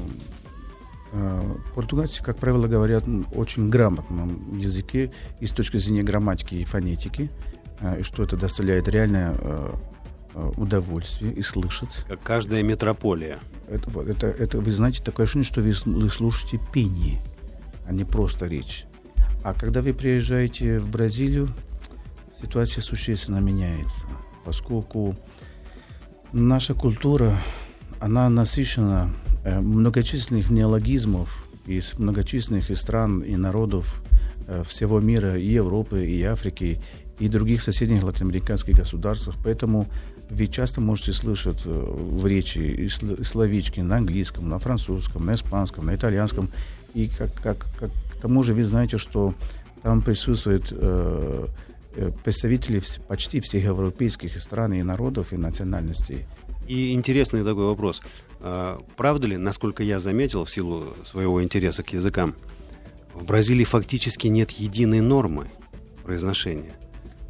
uh, 1.12 1.60
португальцы, 1.76 2.24
как 2.24 2.38
правило, 2.38 2.66
говорят 2.66 3.04
очень 3.36 3.70
грамотном 3.70 4.58
языке 4.58 5.12
и 5.40 5.46
с 5.46 5.52
точки 5.52 5.78
зрения 5.78 6.02
грамматики 6.02 6.56
и 6.56 6.64
фонетики. 6.64 7.30
А, 7.84 7.98
и 7.98 8.04
что 8.04 8.24
это 8.24 8.38
доставляет 8.38 8.88
реальное 8.88 9.36
а, 9.38 9.80
а, 10.34 10.52
удовольствие 10.56 11.34
и 11.34 11.42
слышать. 11.42 12.06
Как 12.08 12.24
каждая 12.24 12.64
метрополия. 12.64 13.40
Это, 13.68 14.02
это, 14.02 14.28
это 14.28 14.60
вы 14.60 14.72
знаете, 14.72 15.04
такое 15.04 15.26
ощущение, 15.26 15.46
что 15.46 15.62
вы, 15.62 15.74
вы 16.00 16.10
слушаете 16.10 16.60
пение, 16.74 17.20
а 17.86 17.92
не 17.92 18.06
просто 18.06 18.48
речь. 18.48 18.86
А 19.44 19.54
когда 19.54 19.82
вы 19.82 19.94
приезжаете 19.94 20.80
в 20.80 20.90
Бразилию, 20.90 21.50
ситуация 22.42 22.82
существенно 22.82 23.40
меняется, 23.40 24.02
поскольку 24.46 25.16
наша 26.32 26.74
культура, 26.74 27.38
она 28.00 28.30
насыщена 28.30 29.14
э, 29.44 29.60
многочисленных 29.60 30.50
неологизмов 30.50 31.46
из 31.66 31.98
многочисленных 32.00 32.70
и 32.70 32.76
стран 32.76 33.20
и 33.20 33.36
народов 33.36 34.02
э, 34.48 34.64
всего 34.66 35.02
мира, 35.02 35.38
и 35.38 35.48
Европы, 35.48 36.06
и 36.06 36.24
Африки, 36.24 36.82
и 37.20 37.28
других 37.28 37.62
соседних 37.62 38.04
латиноамериканских 38.04 38.76
государствах. 38.76 39.36
Поэтому 39.44 39.88
вы 40.30 40.48
часто 40.48 40.82
можете 40.82 41.14
слышать 41.14 41.62
э, 41.66 41.70
в 41.70 42.26
речи 42.26 42.90
словечки 43.24 43.80
на 43.82 43.98
английском, 43.98 44.50
на 44.50 44.60
французском, 44.60 45.26
на 45.26 45.36
испанском, 45.36 45.86
на 45.86 45.96
итальянском. 45.96 46.50
И 46.94 47.08
как, 47.08 47.34
как, 47.36 47.66
как, 47.80 47.92
к 47.92 48.22
тому 48.22 48.44
же 48.44 48.54
вы 48.54 48.64
знаете, 48.64 48.98
что 48.98 49.34
там 49.82 50.02
присутствуют 50.02 50.70
э, 50.72 51.46
э 51.96 52.12
представители 52.24 52.82
почти 53.08 53.40
всех 53.40 53.64
европейских 53.66 54.42
стран 54.42 54.74
и 54.74 54.84
народов 54.84 55.34
и 55.34 55.38
национальностей. 55.38 56.26
И 56.68 56.94
интересный 56.94 57.44
такой 57.44 57.66
вопрос. 57.66 58.02
А, 58.40 58.82
правда 58.96 59.28
ли, 59.28 59.38
насколько 59.38 59.84
я 59.84 60.00
заметил 60.00 60.46
в 60.46 60.50
силу 60.50 60.96
своего 61.06 61.44
интереса 61.44 61.84
к 61.84 61.94
языкам, 61.94 62.36
в 63.14 63.26
Бразилии 63.26 63.64
фактически 63.64 64.28
нет 64.28 64.52
единой 64.52 65.02
нормы 65.02 65.48
произношения? 66.04 66.74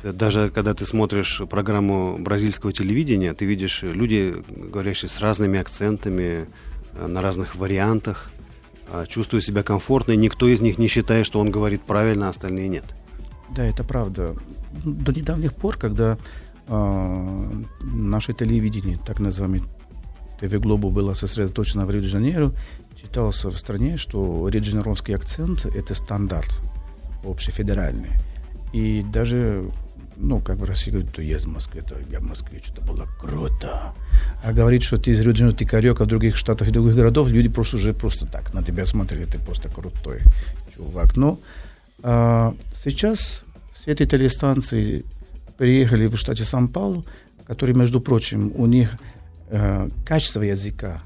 Даже 0.04 0.50
когда 0.50 0.74
ты 0.74 0.86
смотришь 0.86 1.42
программу 1.50 2.18
бразильского 2.20 2.74
телевидения, 2.74 3.34
ты 3.34 3.46
видишь 3.46 3.84
люди, 3.84 4.36
говорящие 4.50 5.10
с 5.10 5.20
разными 5.22 5.60
акцентами, 5.60 6.46
э, 6.94 7.08
на 7.08 7.22
разных 7.22 7.56
вариантах, 7.56 8.32
а, 8.92 9.06
чувствуют 9.06 9.46
себя 9.46 9.64
комфортно, 9.64 10.12
и 10.12 10.18
никто 10.18 10.48
из 10.48 10.60
них 10.60 10.78
не 10.78 10.88
считает, 10.88 11.26
что 11.26 11.40
он 11.40 11.52
говорит 11.52 11.82
правильно, 11.82 12.28
а 12.28 12.30
остальные 12.30 12.68
нет. 12.68 12.84
Да, 13.56 13.66
это 13.66 13.84
правда. 13.84 14.36
До 14.84 15.14
недавних 15.14 15.54
пор, 15.54 15.78
когда 15.78 16.18
э, 16.68 17.64
наше 17.82 18.34
телевидение, 18.34 19.00
так 19.06 19.20
называемый 19.20 19.64
ТВ 20.40 20.54
Глобу, 20.60 20.90
было 20.90 21.14
сосредоточено 21.14 21.86
в 21.86 21.92
Рио-де-Жанейро, 21.92 22.52
считался 22.98 23.50
в 23.50 23.58
стране, 23.58 23.98
что 23.98 24.48
рио 24.50 25.16
акцент– 25.16 25.66
это 25.76 25.96
стандарт 25.96 26.60
общефедеральный. 27.24 28.12
И 28.74 29.04
даже 29.04 29.72
ну, 30.18 30.40
как 30.40 30.58
в 30.58 30.64
России 30.64 30.92
говорят, 30.92 31.14
то 31.14 31.22
я 31.22 31.38
из 31.38 31.46
Москвы, 31.46 31.82
то 31.82 31.96
я 32.10 32.20
в 32.20 32.24
Москве, 32.24 32.62
что-то 32.64 32.82
было 32.82 33.08
круто. 33.20 33.94
А 34.44 34.54
говорит, 34.54 34.84
что 34.84 34.98
ты 34.98 35.12
из 35.12 35.20
рио 35.22 35.52
ты 35.52 35.66
корек, 35.66 36.02
а 36.02 36.06
в 36.06 36.08
других 36.08 36.36
штатах 36.36 36.68
и 36.68 36.72
других 36.72 36.96
городов 36.96 37.30
люди 37.30 37.50
просто 37.50 37.78
уже 37.78 37.94
просто 37.94 38.26
так 38.26 38.54
на 38.54 38.64
тебя 38.64 38.86
смотрели, 38.86 39.26
ты 39.26 39.40
просто 39.40 39.70
крутой 39.70 40.20
чувак. 40.76 41.16
Но 41.16 41.40
а, 42.02 42.56
сейчас 42.74 43.44
все 43.74 43.92
эти 43.92 44.06
телестанции 44.06 45.06
приехали 45.58 46.08
в 46.08 46.18
штате 46.18 46.46
Сан-Паулу, 46.46 47.06
который, 47.46 47.76
между 47.76 48.00
прочим, 48.02 48.52
у 48.56 48.66
них 48.66 48.96
э, 49.50 49.90
качество 50.06 50.42
языка, 50.42 51.02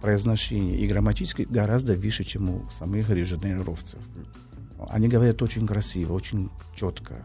произношения 0.00 0.76
и 0.76 0.86
грамматически 0.86 1.42
гораздо 1.42 1.94
выше, 1.94 2.24
чем 2.24 2.50
у 2.50 2.70
самых 2.70 3.10
реженеровцев. 3.10 3.98
Они 4.88 5.08
говорят 5.08 5.42
очень 5.42 5.66
красиво, 5.66 6.12
очень 6.12 6.50
четко 6.76 7.24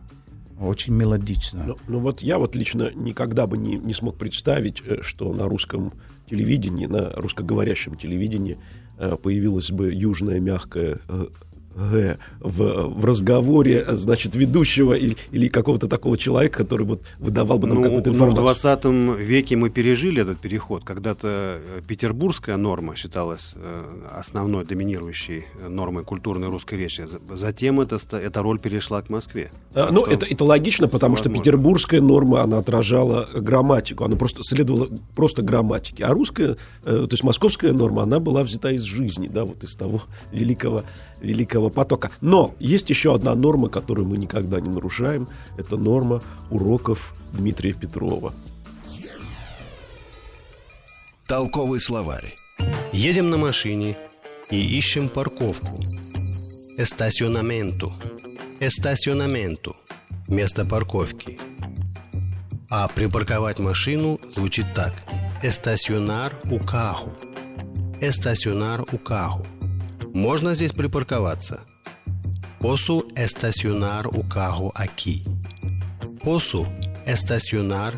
очень 0.60 0.94
мелодично. 0.94 1.64
Ну, 1.66 1.78
ну 1.88 2.00
вот 2.00 2.22
я 2.22 2.38
вот 2.38 2.56
лично 2.56 2.92
никогда 2.94 3.48
бы 3.48 3.58
не, 3.58 3.76
не 3.76 3.94
смог 3.94 4.18
представить, 4.18 4.82
э, 4.86 5.02
что 5.02 5.34
на 5.34 5.48
русском 5.48 5.94
телевидении, 6.30 6.86
на 6.86 7.12
русскоговорящем 7.12 7.96
телевидении 7.96 8.58
э, 8.98 9.18
появилась 9.22 9.72
бы 9.72 9.92
южная 9.94 10.40
мягкая 10.40 11.00
э, 11.08 11.26
Г 11.76 12.18
в, 12.40 12.88
в 12.88 13.06
разговоре, 13.06 13.86
значит, 13.90 14.36
ведущего 14.36 14.94
или, 14.94 15.16
или 15.32 15.48
какого-то 15.48 15.88
такого 15.88 16.18
человека, 16.18 16.60
который 16.60 16.86
вот 16.86 17.02
выдавал 17.20 17.60
бы 17.60 17.68
нам 17.68 17.78
ну, 17.78 17.84
какую-то 17.84 18.10
информацию. 18.12 18.44
Ну, 18.44 19.14
в 19.14 19.18
20 19.18 19.20
веке 19.20 19.56
мы 19.56 19.70
пережили 19.70 20.22
этот 20.22 20.40
переход. 20.40 20.84
Когда-то 20.84 21.60
э, 21.60 21.82
петербургская 21.88 22.58
норма 22.58 22.96
считалась 22.96 23.54
э, 23.56 23.84
основной, 24.12 24.66
доминирующей 24.66 25.46
нормой 25.68 26.04
культурной 26.04 26.50
русской 26.50 26.76
речи. 26.76 27.06
Затем 27.34 27.80
это, 27.80 28.00
эта 28.18 28.42
роль 28.42 28.60
перешла 28.60 29.02
к 29.02 29.10
Москве. 29.10 29.52
А, 29.74 29.90
ну, 29.92 30.06
это, 30.06 30.26
это 30.26 30.44
логично, 30.44 30.88
потому 30.88 31.16
возможно. 31.16 31.36
что 31.36 31.44
петербургская 31.44 32.02
норма, 32.02 32.42
она 32.42 32.60
отражала 32.60 33.28
грамматику, 33.34 34.04
она 34.04 34.16
просто 34.16 34.44
следовала 34.44 34.88
просто 35.16 35.42
грамматике. 35.42 36.06
А 36.06 36.14
русская, 36.14 36.58
э, 36.84 37.06
то 37.10 37.10
есть 37.12 37.24
московская 37.24 37.72
норма, 37.74 38.04
она 38.04 38.20
была 38.20 38.44
взята 38.44 38.72
из 38.72 38.84
жизни, 38.84 39.28
да, 39.28 39.46
вот 39.46 39.64
из 39.64 39.76
того 39.76 40.02
великого, 40.32 40.84
великого 41.22 41.63
этого 41.64 41.70
потока. 41.70 42.12
Но 42.22 42.54
есть 42.60 42.90
еще 42.90 43.16
одна 43.16 43.36
норма, 43.36 43.70
которую 43.70 44.08
мы 44.08 44.18
никогда 44.18 44.60
не 44.60 44.70
нарушаем. 44.70 45.28
Это 45.58 45.78
норма 45.78 46.22
уроков 46.50 47.16
Дмитрия 47.34 47.74
Петрова. 47.74 48.34
Толковый 51.28 51.80
словарь. 51.80 52.36
Едем 52.92 53.30
на 53.30 53.38
машине 53.38 53.98
и 54.52 54.78
ищем 54.78 55.10
парковку. 55.10 55.82
Эстационаменту. 56.78 57.94
Эстационаменту. 58.60 59.76
Место 60.28 60.66
парковки. 60.66 61.40
А 62.70 62.88
припарковать 62.88 63.60
машину 63.60 64.20
звучит 64.36 64.66
так. 64.74 64.94
Эстационар 65.44 66.34
у 66.52 66.60
каху. 66.60 67.12
Эстационар 68.02 68.82
у 68.92 68.98
каху. 68.98 69.46
Можно 70.14 70.54
здесь 70.54 70.72
припарковаться. 70.72 71.62
O 72.62 74.24
carro 74.24 74.72
aqui. 74.76 75.24
Posso 76.24 76.68
estacionar 77.06 77.94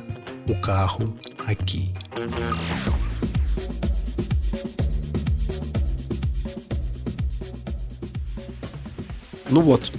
o 0.48 0.56
carro 0.62 1.14
aqui. 1.46 1.94
Ну 9.50 9.62
вот, 9.62 9.92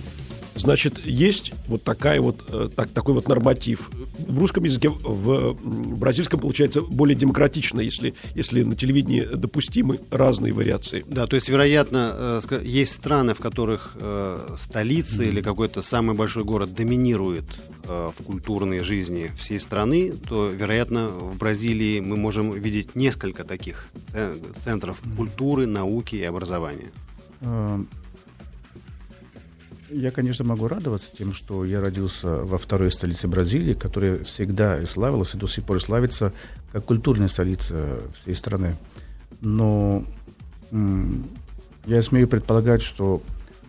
Значит, 0.57 1.05
есть 1.05 1.53
вот 1.69 1.85
такая 1.85 2.21
вот, 2.21 2.43
э, 2.49 2.69
так, 2.75 2.89
такой 2.91 3.15
вот 3.15 3.29
норматив. 3.29 3.91
В 4.27 4.39
русском 4.39 4.65
языке, 4.65 4.89
в 4.89 5.57
бразильском 5.97 6.41
получается 6.41 6.81
более 6.81 7.17
демократично, 7.17 7.81
если, 7.81 8.15
если 8.35 8.63
на 8.63 8.77
телевидении 8.77 9.23
допустимы 9.23 10.01
разные 10.11 10.53
вариации. 10.53 11.05
Да, 11.09 11.27
то 11.27 11.37
есть, 11.37 11.49
вероятно, 11.49 12.41
э, 12.51 12.63
есть 12.65 12.95
страны, 12.95 13.35
в 13.35 13.39
которых 13.39 13.97
э, 13.99 14.57
столица 14.59 15.23
или 15.23 15.41
какой-то 15.43 15.83
самый 15.83 16.17
большой 16.17 16.45
город 16.45 16.75
доминирует 16.75 17.45
в 17.85 18.25
культурной 18.25 18.81
жизни 18.81 19.31
всей 19.39 19.61
страны, 19.61 20.13
то, 20.29 20.49
вероятно, 20.49 21.09
в 21.09 21.37
Бразилии 21.37 22.01
мы 22.01 22.17
можем 22.17 22.53
видеть 22.53 22.97
несколько 22.97 23.45
таких 23.45 23.89
центров 24.65 25.01
культуры, 25.17 25.67
науки 25.67 26.17
и 26.17 26.25
образования. 26.25 26.91
Я, 29.89 30.11
конечно, 30.11 30.45
могу 30.45 30.67
радоваться 30.67 31.11
тем, 31.17 31.33
что 31.33 31.65
я 31.65 31.81
родился 31.81 32.29
во 32.29 32.59
второй 32.59 32.91
столице 32.91 33.29
Бразилии, 33.29 33.75
которая 33.75 34.25
всегда 34.25 34.81
и 34.81 34.87
славилась, 34.87 35.35
и 35.35 35.39
до 35.39 35.47
сих 35.47 35.65
пор 35.65 35.81
славится 35.81 36.33
как 36.73 36.85
культурная 36.85 37.29
столица 37.29 38.01
всей 38.15 38.35
страны. 38.35 38.77
Но 39.41 40.05
я 40.73 42.03
смею 42.03 42.27
предполагать, 42.27 42.83
что 42.83 43.23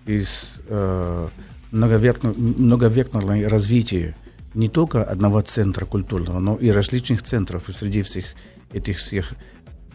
из 0.08 0.56
э, 0.68 1.28
многовекного 1.72 3.48
развития 3.48 4.16
не 4.56 4.70
только 4.70 5.04
одного 5.04 5.42
центра 5.42 5.86
культурного, 5.86 6.40
но 6.40 6.56
и 6.56 6.70
различных 6.70 7.22
центров, 7.22 7.70
и 7.70 7.72
среди 7.72 8.02
всех 8.02 8.26
этих 8.74 8.98
всех 8.98 9.34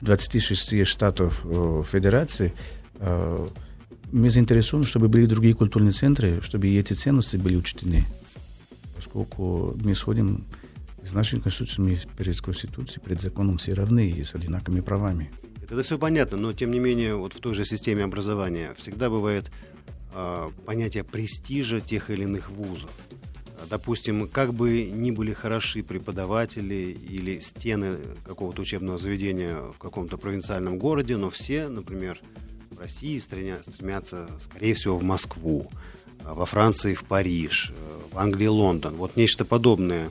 26 0.03 0.87
штатов 0.87 1.41
э, 1.45 1.83
Федерации 1.91 2.53
э, 3.01 3.49
мы 4.13 4.31
заинтересованы, 4.31 4.87
чтобы 4.87 5.09
были 5.09 5.27
другие 5.27 5.55
культурные 5.55 5.93
центры, 5.93 6.41
чтобы 6.43 6.69
эти 6.69 6.93
ценности 6.93 7.37
были 7.37 7.57
учтены. 7.57 8.05
Поскольку 8.95 9.77
мы 9.83 9.93
исходим 9.93 10.45
из 11.03 11.13
нашей 11.13 11.41
Конституции, 11.41 11.81
мы 11.81 11.99
перед 12.17 12.41
Конституцией, 12.41 13.03
перед 13.03 13.21
законом 13.21 13.59
все 13.59 13.73
равны 13.73 14.09
и 14.11 14.23
с 14.23 14.35
одинаковыми 14.35 14.81
правами. 14.81 15.31
Это 15.69 15.83
все 15.83 15.99
понятно, 15.99 16.37
но 16.37 16.53
тем 16.53 16.71
не 16.71 16.79
менее 16.79 17.17
вот 17.17 17.33
в 17.33 17.41
той 17.41 17.55
же 17.55 17.65
системе 17.65 18.05
образования 18.05 18.75
всегда 18.77 19.09
бывает 19.09 19.51
э, 20.13 20.51
понятие 20.67 21.03
престижа 21.03 21.81
тех 21.81 22.11
или 22.11 22.25
иных 22.25 22.51
вузов. 22.51 22.91
Допустим, 23.71 24.29
как 24.29 24.53
бы 24.53 24.85
ни 24.85 25.11
были 25.13 25.33
хороши 25.33 25.83
преподаватели 25.83 26.97
или 27.09 27.41
стены 27.41 27.97
какого-то 28.27 28.63
учебного 28.63 28.99
заведения 28.99 29.57
в 29.57 29.79
каком-то 29.79 30.19
провинциальном 30.19 30.79
городе, 30.79 31.17
но 31.17 31.31
все, 31.31 31.69
например, 31.69 32.21
России 32.79 33.19
стремятся, 33.19 34.29
скорее 34.45 34.75
всего, 34.75 34.97
в 34.97 35.03
Москву, 35.03 35.71
а 36.25 36.35
во 36.35 36.47
Франции 36.47 36.95
в 36.95 37.05
Париж, 37.05 37.73
э, 37.77 37.99
в 38.13 38.19
Англии 38.19 38.47
Лондон. 38.47 38.97
Вот 38.97 39.17
нечто 39.17 39.45
подобное 39.45 40.11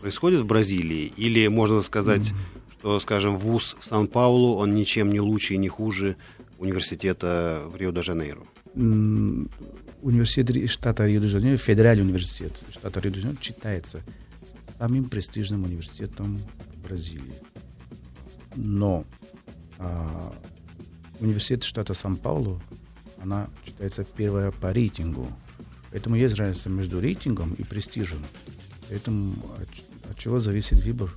происходит 0.00 0.40
в 0.40 0.46
Бразилии? 0.46 1.12
Или 1.16 1.46
можно 1.48 1.82
сказать, 1.82 2.32
что, 2.78 3.00
скажем, 3.00 3.38
вуз 3.38 3.76
в 3.80 3.84
Сан-Паулу, 3.84 4.56
он 4.56 4.74
ничем 4.74 5.12
не 5.12 5.20
лучше 5.20 5.54
и 5.54 5.58
не 5.58 5.68
хуже 5.68 6.16
университета 6.58 7.62
в 7.66 7.76
Рио-де-Жанейро? 7.76 8.42
Университет 10.02 10.70
штата 10.70 11.06
Рио-де-Жанейро, 11.06 11.56
федеральный 11.56 12.04
университет 12.04 12.62
штата 12.70 13.00
Рио-де-Жанейро 13.00 13.42
считается 13.42 14.02
самым 14.78 15.08
престижным 15.08 15.64
университетом 15.64 16.40
Бразилии. 16.82 17.34
Но 18.56 19.04
а, 19.78 20.32
университет 21.20 21.64
штата 21.64 21.94
Сан-Паулу, 21.94 22.60
она 23.22 23.48
считается 23.64 24.04
первая 24.04 24.50
по 24.50 24.72
рейтингу. 24.72 25.26
Поэтому 25.90 26.16
есть 26.16 26.36
разница 26.36 26.68
между 26.68 27.00
рейтингом 27.00 27.54
и 27.54 27.64
престижем. 27.64 28.24
Поэтому 28.88 29.34
от, 29.58 30.10
от 30.10 30.18
чего 30.18 30.40
зависит 30.40 30.84
выбор, 30.84 31.10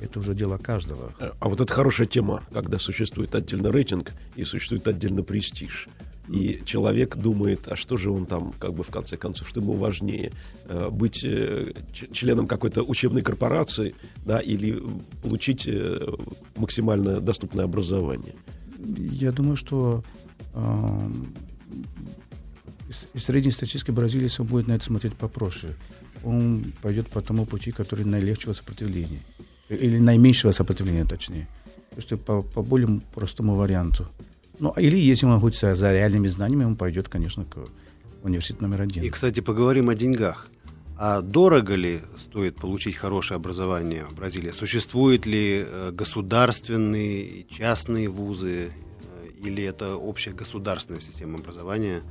это 0.00 0.18
уже 0.20 0.34
дело 0.34 0.58
каждого. 0.58 1.14
А 1.18 1.48
вот 1.48 1.60
это 1.60 1.72
хорошая 1.72 2.06
тема, 2.06 2.44
когда 2.52 2.78
существует 2.78 3.34
отдельно 3.34 3.70
рейтинг 3.70 4.12
и 4.36 4.44
существует 4.44 4.86
отдельно 4.88 5.22
престиж. 5.22 5.88
И 6.28 6.60
человек 6.66 7.16
думает, 7.16 7.68
а 7.68 7.76
что 7.76 7.96
же 7.96 8.10
он 8.10 8.26
там, 8.26 8.52
как 8.58 8.74
бы 8.74 8.82
в 8.84 8.90
конце 8.90 9.16
концов, 9.16 9.48
что 9.48 9.60
ему 9.60 9.72
важнее, 9.72 10.30
э, 10.66 10.90
быть 10.90 11.24
э, 11.24 11.72
членом 12.12 12.46
какой-то 12.46 12.82
учебной 12.82 13.22
корпорации, 13.22 13.94
да, 14.26 14.38
или 14.38 14.82
получить 15.22 15.66
э, 15.66 16.06
максимально 16.56 17.20
доступное 17.20 17.64
образование 17.64 18.34
я 18.78 19.32
думаю, 19.32 19.56
что 19.56 20.04
э, 20.54 21.10
из 23.14 23.24
среднестатистической 23.24 23.94
Бразилии, 23.94 24.24
если 24.24 24.42
он 24.42 24.48
будет 24.48 24.68
на 24.68 24.72
это 24.72 24.84
смотреть 24.84 25.14
попроще, 25.14 25.74
он 26.24 26.72
пойдет 26.82 27.08
по 27.08 27.20
тому 27.20 27.46
пути, 27.46 27.72
который 27.72 28.04
наилегчего 28.04 28.52
сопротивления. 28.52 29.20
Или 29.68 29.98
наименьшего 29.98 30.52
сопротивления, 30.52 31.04
точнее. 31.04 31.48
То 31.90 31.96
есть 31.96 32.24
по, 32.24 32.42
по 32.42 32.62
более 32.62 33.00
простому 33.14 33.56
варианту. 33.56 34.06
Ну, 34.60 34.72
или 34.76 34.96
если 34.96 35.26
он 35.26 35.38
будет 35.40 35.56
за 35.56 35.92
реальными 35.92 36.28
знаниями, 36.28 36.64
он 36.64 36.76
пойдет, 36.76 37.08
конечно, 37.08 37.44
к 37.44 37.58
университету 38.22 38.62
номер 38.62 38.82
один. 38.82 39.04
И, 39.04 39.10
кстати, 39.10 39.40
поговорим 39.40 39.88
о 39.88 39.94
деньгах. 39.94 40.48
А 41.00 41.20
дорого 41.20 41.76
ли 41.76 42.00
стоит 42.18 42.56
получить 42.56 42.96
хорошее 42.96 43.36
образование 43.36 44.04
в 44.04 44.16
Бразилии? 44.16 44.50
Существуют 44.50 45.26
ли 45.26 45.64
э, 45.64 45.92
государственные, 45.92 47.44
частные 47.44 48.08
вузы, 48.08 48.72
э, 48.72 49.28
или 49.38 49.62
это 49.62 49.94
общая 49.94 50.32
государственная 50.32 50.98
система 50.98 51.38
образования, 51.38 52.02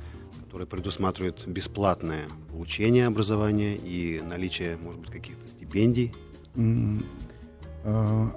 которая 0.42 0.66
предусматривает 0.66 1.46
бесплатное 1.46 2.22
получение 2.50 3.06
образования 3.06 3.76
и 3.76 4.22
наличие, 4.26 4.78
может 4.78 5.00
быть, 5.00 5.10
каких-то 5.10 5.46
стипендий? 5.48 6.14
А, 7.84 8.32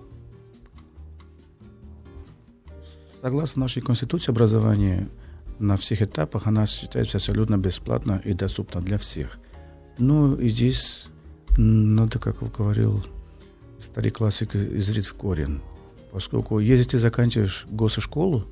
согласно 3.21 3.61
нашей 3.61 3.81
конституции 3.81 4.31
образования 4.31 5.07
на 5.59 5.77
всех 5.77 6.01
этапах 6.01 6.45
она 6.45 6.65
считается 6.65 7.19
абсолютно 7.19 7.57
бесплатно 7.57 8.21
и 8.25 8.33
доступна 8.33 8.81
для 8.81 8.97
всех– 8.97 9.39
ну, 10.01 10.35
и 10.35 10.49
здесь 10.49 11.05
надо, 11.57 12.17
как 12.17 12.41
говорил 12.51 13.05
старый 13.81 14.11
классик, 14.11 14.55
изрить 14.55 15.05
в 15.05 15.13
корень. 15.13 15.61
Поскольку 16.11 16.59
если 16.59 16.83
ты 16.83 16.99
заканчиваешь 16.99 17.65
госшколу, 17.69 18.45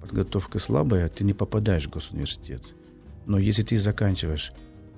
подготовка 0.00 0.58
слабая, 0.58 1.08
ты 1.08 1.24
не 1.24 1.34
попадаешь 1.34 1.86
в 1.86 1.90
госуниверситет. 1.90 2.62
Но 3.26 3.38
если 3.38 3.62
ты 3.62 3.78
заканчиваешь 3.78 4.52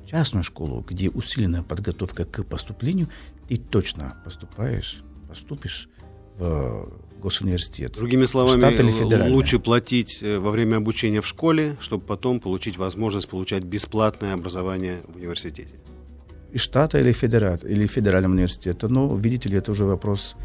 частную 0.07 0.44
школу, 0.44 0.85
где 0.88 1.11
усиленная 1.11 1.62
подготовка 1.62 2.24
к 2.24 2.44
поступлению, 2.44 3.09
ты 3.48 3.57
точно 3.57 4.16
поступаешь, 4.24 5.03
поступишь 5.29 5.88
в 6.38 6.88
госуниверситет. 7.20 7.92
Другими 7.92 8.26
словами, 8.26 9.28
лучше 9.28 9.59
платить 9.59 10.22
э, 10.22 10.38
во 10.38 10.50
время 10.50 10.76
обучения 10.76 11.20
в 11.20 11.26
школе, 11.26 11.76
чтобы 11.80 12.04
потом 12.04 12.40
получить 12.40 12.76
возможность 12.76 13.28
получать 13.28 13.64
бесплатное 13.64 14.35
образование 14.35 15.00
в 15.06 15.16
университете. 15.16 15.74
И 16.52 16.59
штата 16.59 16.98
или 16.98 17.12
федерат, 17.12 17.64
или 17.64 17.87
федерального 17.87 18.33
университета. 18.33 18.88
Но, 18.88 19.14
видите 19.16 19.48
ли, 19.48 19.59
это 19.59 19.70
уже 19.70 19.85
вопрос 19.85 20.37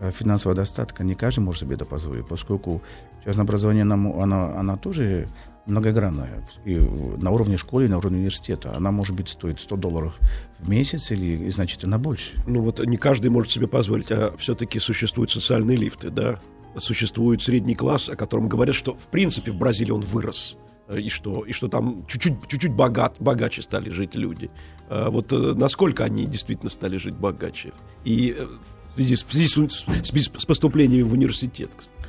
э, 0.00 0.10
финансового 0.10 0.56
достатка. 0.56 1.04
Не 1.04 1.14
каждый 1.14 1.40
может 1.40 1.60
себе 1.60 1.76
это 1.76 1.84
позволить, 1.84 2.26
поскольку 2.26 2.82
частное 3.24 3.44
образование, 3.44 3.82
оно, 3.82 4.20
оно, 4.20 4.56
оно 4.56 4.76
тоже 4.76 5.28
многогранная. 5.66 6.44
И 6.64 6.76
на 6.76 7.30
уровне 7.30 7.56
школы, 7.56 7.84
и 7.84 7.88
на 7.88 7.98
уровне 7.98 8.18
университета. 8.18 8.76
Она, 8.76 8.90
может 8.90 9.14
быть, 9.14 9.28
стоит 9.28 9.60
100 9.60 9.76
долларов 9.76 10.18
в 10.58 10.68
месяц 10.68 11.10
или 11.10 11.48
значительно 11.50 11.98
больше. 11.98 12.42
Ну 12.46 12.62
вот 12.62 12.84
не 12.84 12.96
каждый 12.96 13.30
может 13.30 13.52
себе 13.52 13.66
позволить, 13.66 14.10
а 14.10 14.34
все-таки 14.38 14.78
существуют 14.78 15.30
социальные 15.30 15.76
лифты, 15.76 16.10
да? 16.10 16.40
Существует 16.76 17.42
средний 17.42 17.74
класс, 17.74 18.08
о 18.08 18.16
котором 18.16 18.48
говорят, 18.48 18.74
что 18.74 18.94
в 18.94 19.08
принципе 19.08 19.52
в 19.52 19.56
Бразилии 19.56 19.92
он 19.92 20.00
вырос 20.00 20.56
и 20.90 21.08
что, 21.08 21.44
и 21.44 21.52
что 21.52 21.68
там 21.68 22.04
чуть-чуть, 22.06 22.34
чуть-чуть 22.48 22.72
богат, 22.72 23.16
богаче 23.18 23.62
стали 23.62 23.90
жить 23.90 24.14
люди. 24.14 24.50
А 24.88 25.10
вот 25.10 25.32
э, 25.32 25.54
насколько 25.56 26.04
они 26.04 26.26
действительно 26.26 26.70
стали 26.70 26.96
жить 26.96 27.14
богаче. 27.14 27.72
И 28.04 28.34
э, 28.36 28.46
в 28.92 28.94
связи, 28.96 29.16
в 29.16 29.32
связи 29.32 29.46
с, 29.46 30.40
с 30.40 30.44
поступлением 30.44 31.06
в 31.06 31.12
университет, 31.12 31.70
кстати. 31.76 32.01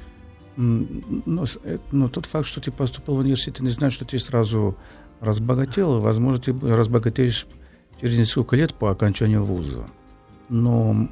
Но, 0.56 1.46
э, 1.64 1.80
но 1.92 2.10
тот 2.10 2.26
факт, 2.26 2.48
что 2.48 2.62
ты 2.62 2.72
поступил 2.72 3.16
в 3.16 3.20
университет, 3.20 3.60
не 3.60 3.70
значит, 3.70 3.96
что 3.96 4.06
ты 4.06 4.20
сразу 4.20 4.78
разбогател. 5.20 6.00
Возможно, 6.00 6.40
ты 6.40 6.54
разбогатеешь 6.54 7.48
через 8.00 8.18
несколько 8.18 8.56
лет 8.56 8.74
по 8.74 8.92
окончанию 8.92 9.44
вуза. 9.44 9.88
Но, 10.50 11.08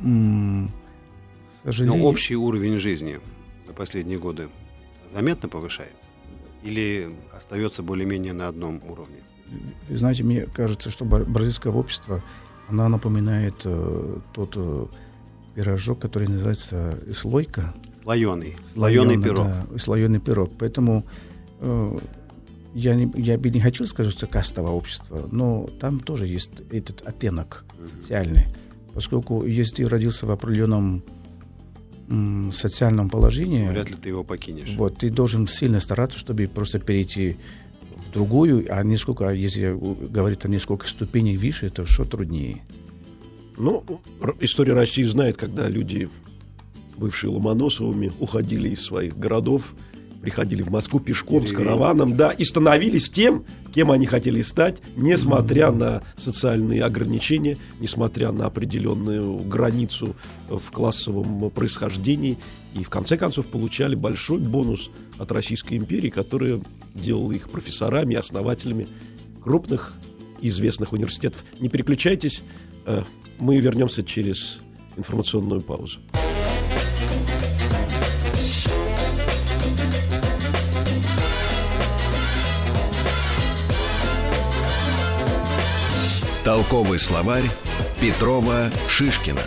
к 1.63 1.65
сожалению... 1.65 2.03
Но 2.03 2.09
общий 2.09 2.35
уровень 2.35 2.79
жизни 2.79 3.19
за 3.67 3.73
последние 3.73 4.19
годы 4.19 4.49
заметно 5.13 5.49
повышается? 5.49 6.09
Или 6.63 7.15
остается 7.35 7.81
более-менее 7.81 8.33
на 8.33 8.47
одном 8.47 8.81
уровне? 8.87 9.17
Знаете, 9.89 10.23
мне 10.23 10.45
кажется, 10.45 10.89
что 10.89 11.05
бразильское 11.05 11.73
общество, 11.73 12.21
она 12.69 12.87
напоминает 12.87 13.55
э, 13.65 14.17
тот 14.33 14.53
э, 14.55 14.85
пирожок, 15.55 15.99
который 15.99 16.27
называется 16.27 16.99
слойка. 17.13 17.73
Слоеный. 18.03 18.55
Слоеный 18.73 19.21
пирог. 19.21 19.47
Да, 19.47 19.67
слоеный 19.77 20.19
пирог. 20.19 20.51
Поэтому 20.57 21.05
э, 21.59 21.97
я, 22.73 22.95
не, 22.95 23.11
я 23.21 23.37
бы 23.37 23.49
не 23.49 23.59
хотел 23.59 23.85
сказать, 23.87 24.11
что 24.13 24.27
кастовое 24.27 24.71
общество, 24.71 25.27
но 25.31 25.69
там 25.79 25.99
тоже 25.99 26.27
есть 26.27 26.49
этот 26.71 27.01
оттенок 27.07 27.63
социальный. 28.01 28.45
Поскольку 28.93 29.45
если 29.45 29.75
ты 29.75 29.87
родился 29.87 30.25
в 30.25 30.31
определенном 30.31 31.03
м, 32.09 32.51
социальном 32.51 33.09
положении, 33.09 33.69
Вряд 33.69 33.89
ли 33.89 33.95
ты 33.95 34.09
его 34.09 34.23
покинешь. 34.23 34.73
вот, 34.77 34.97
ты 34.97 35.09
должен 35.09 35.47
сильно 35.47 35.79
стараться, 35.79 36.17
чтобы 36.19 36.47
просто 36.47 36.79
перейти 36.79 37.37
в 38.07 38.11
другую, 38.13 38.65
а 38.69 38.83
несколько, 38.83 39.29
если 39.29 39.77
говорить 40.09 40.43
о 40.43 40.49
несколько 40.49 40.87
ступеней 40.87 41.37
выше, 41.37 41.67
это 41.67 41.85
что 41.85 42.03
труднее. 42.05 42.63
Ну, 43.57 43.83
история 44.39 44.73
России 44.73 45.03
знает, 45.03 45.37
когда 45.37 45.69
люди, 45.69 46.09
бывшие 47.01 47.31
Ломоносовыми, 47.31 48.11
уходили 48.19 48.69
из 48.69 48.81
своих 48.85 49.17
городов, 49.17 49.73
приходили 50.21 50.61
в 50.61 50.69
Москву 50.69 50.99
пешком, 50.99 51.47
с 51.47 51.51
караваном, 51.51 52.15
да, 52.15 52.31
и 52.31 52.43
становились 52.43 53.09
тем, 53.09 53.43
кем 53.73 53.89
они 53.89 54.05
хотели 54.05 54.43
стать, 54.43 54.77
несмотря 54.95 55.71
на 55.71 56.03
социальные 56.15 56.83
ограничения, 56.83 57.57
несмотря 57.79 58.31
на 58.31 58.45
определенную 58.45 59.39
границу 59.39 60.15
в 60.47 60.71
классовом 60.71 61.49
происхождении, 61.49 62.37
и 62.75 62.83
в 62.83 62.89
конце 62.89 63.17
концов 63.17 63.47
получали 63.47 63.95
большой 63.95 64.39
бонус 64.39 64.91
от 65.17 65.31
Российской 65.31 65.77
империи, 65.77 66.09
которая 66.09 66.61
делала 66.93 67.31
их 67.31 67.49
профессорами, 67.49 68.15
основателями 68.15 68.87
крупных 69.43 69.95
известных 70.39 70.93
университетов. 70.93 71.43
Не 71.59 71.67
переключайтесь, 71.67 72.43
э, 72.85 73.03
мы 73.39 73.57
вернемся 73.57 74.03
через 74.03 74.59
информационную 74.97 75.61
паузу. 75.61 75.99
Толковый 86.43 86.97
словарь 86.97 87.43
Петрова 87.99 88.71
Шишкина. 88.87 89.43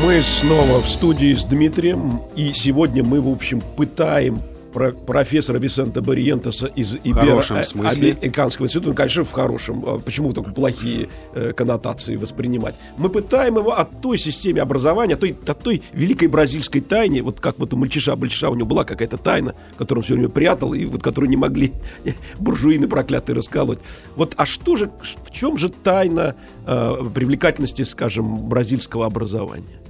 Мы 0.00 0.22
снова 0.22 0.80
в 0.80 0.88
студии 0.88 1.34
с 1.34 1.44
Дмитрием, 1.44 2.20
и 2.36 2.52
сегодня 2.52 3.02
мы, 3.02 3.20
в 3.20 3.28
общем, 3.28 3.60
пытаем 3.76 4.40
про- 4.74 4.92
профессора 4.92 5.58
Висента 5.58 6.02
Бариентеса 6.02 6.66
из. 6.66 6.94
Иберо-Американского 7.04 8.66
института, 8.66 8.88
ну, 8.88 8.94
конечно, 8.94 9.24
в 9.24 9.32
хорошем, 9.32 9.84
а 9.86 9.98
почему 9.98 10.32
только 10.32 10.50
плохие 10.50 11.08
э, 11.32 11.52
коннотации 11.52 12.16
воспринимать. 12.16 12.74
Мы 12.98 13.08
пытаем 13.08 13.56
его 13.56 13.78
от 13.78 14.00
той 14.02 14.18
системе 14.18 14.60
образования, 14.60 15.14
от 15.14 15.20
той, 15.20 15.36
от 15.46 15.58
той 15.60 15.82
великой 15.92 16.28
бразильской 16.28 16.80
тайне, 16.80 17.22
вот 17.22 17.40
как 17.40 17.58
вот 17.58 17.72
у 17.72 17.76
мальчиша, 17.76 18.16
мальчиша 18.16 18.50
у 18.50 18.54
него 18.54 18.66
была 18.66 18.84
какая-то 18.84 19.16
тайна, 19.16 19.54
которую 19.78 20.02
он 20.02 20.04
все 20.04 20.14
время 20.14 20.28
прятал, 20.28 20.74
и 20.74 20.84
вот 20.84 21.02
которую 21.02 21.30
не 21.30 21.36
могли 21.36 21.72
буржуины 22.38 22.88
проклятые 22.88 23.36
расколоть. 23.36 23.78
Вот, 24.16 24.34
а 24.36 24.44
что 24.44 24.76
же, 24.76 24.90
в 25.24 25.30
чем 25.30 25.56
же 25.56 25.68
тайна 25.68 26.34
э, 26.66 26.96
привлекательности, 27.14 27.82
скажем, 27.82 28.48
бразильского 28.48 29.06
образования? 29.06 29.83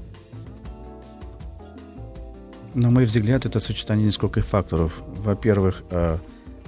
На 2.74 2.90
мой 2.90 3.04
взгляд, 3.04 3.46
это 3.46 3.60
сочетание 3.60 4.06
нескольких 4.06 4.44
факторов. 4.44 5.04
Во-первых, 5.06 5.84
э, 5.90 6.18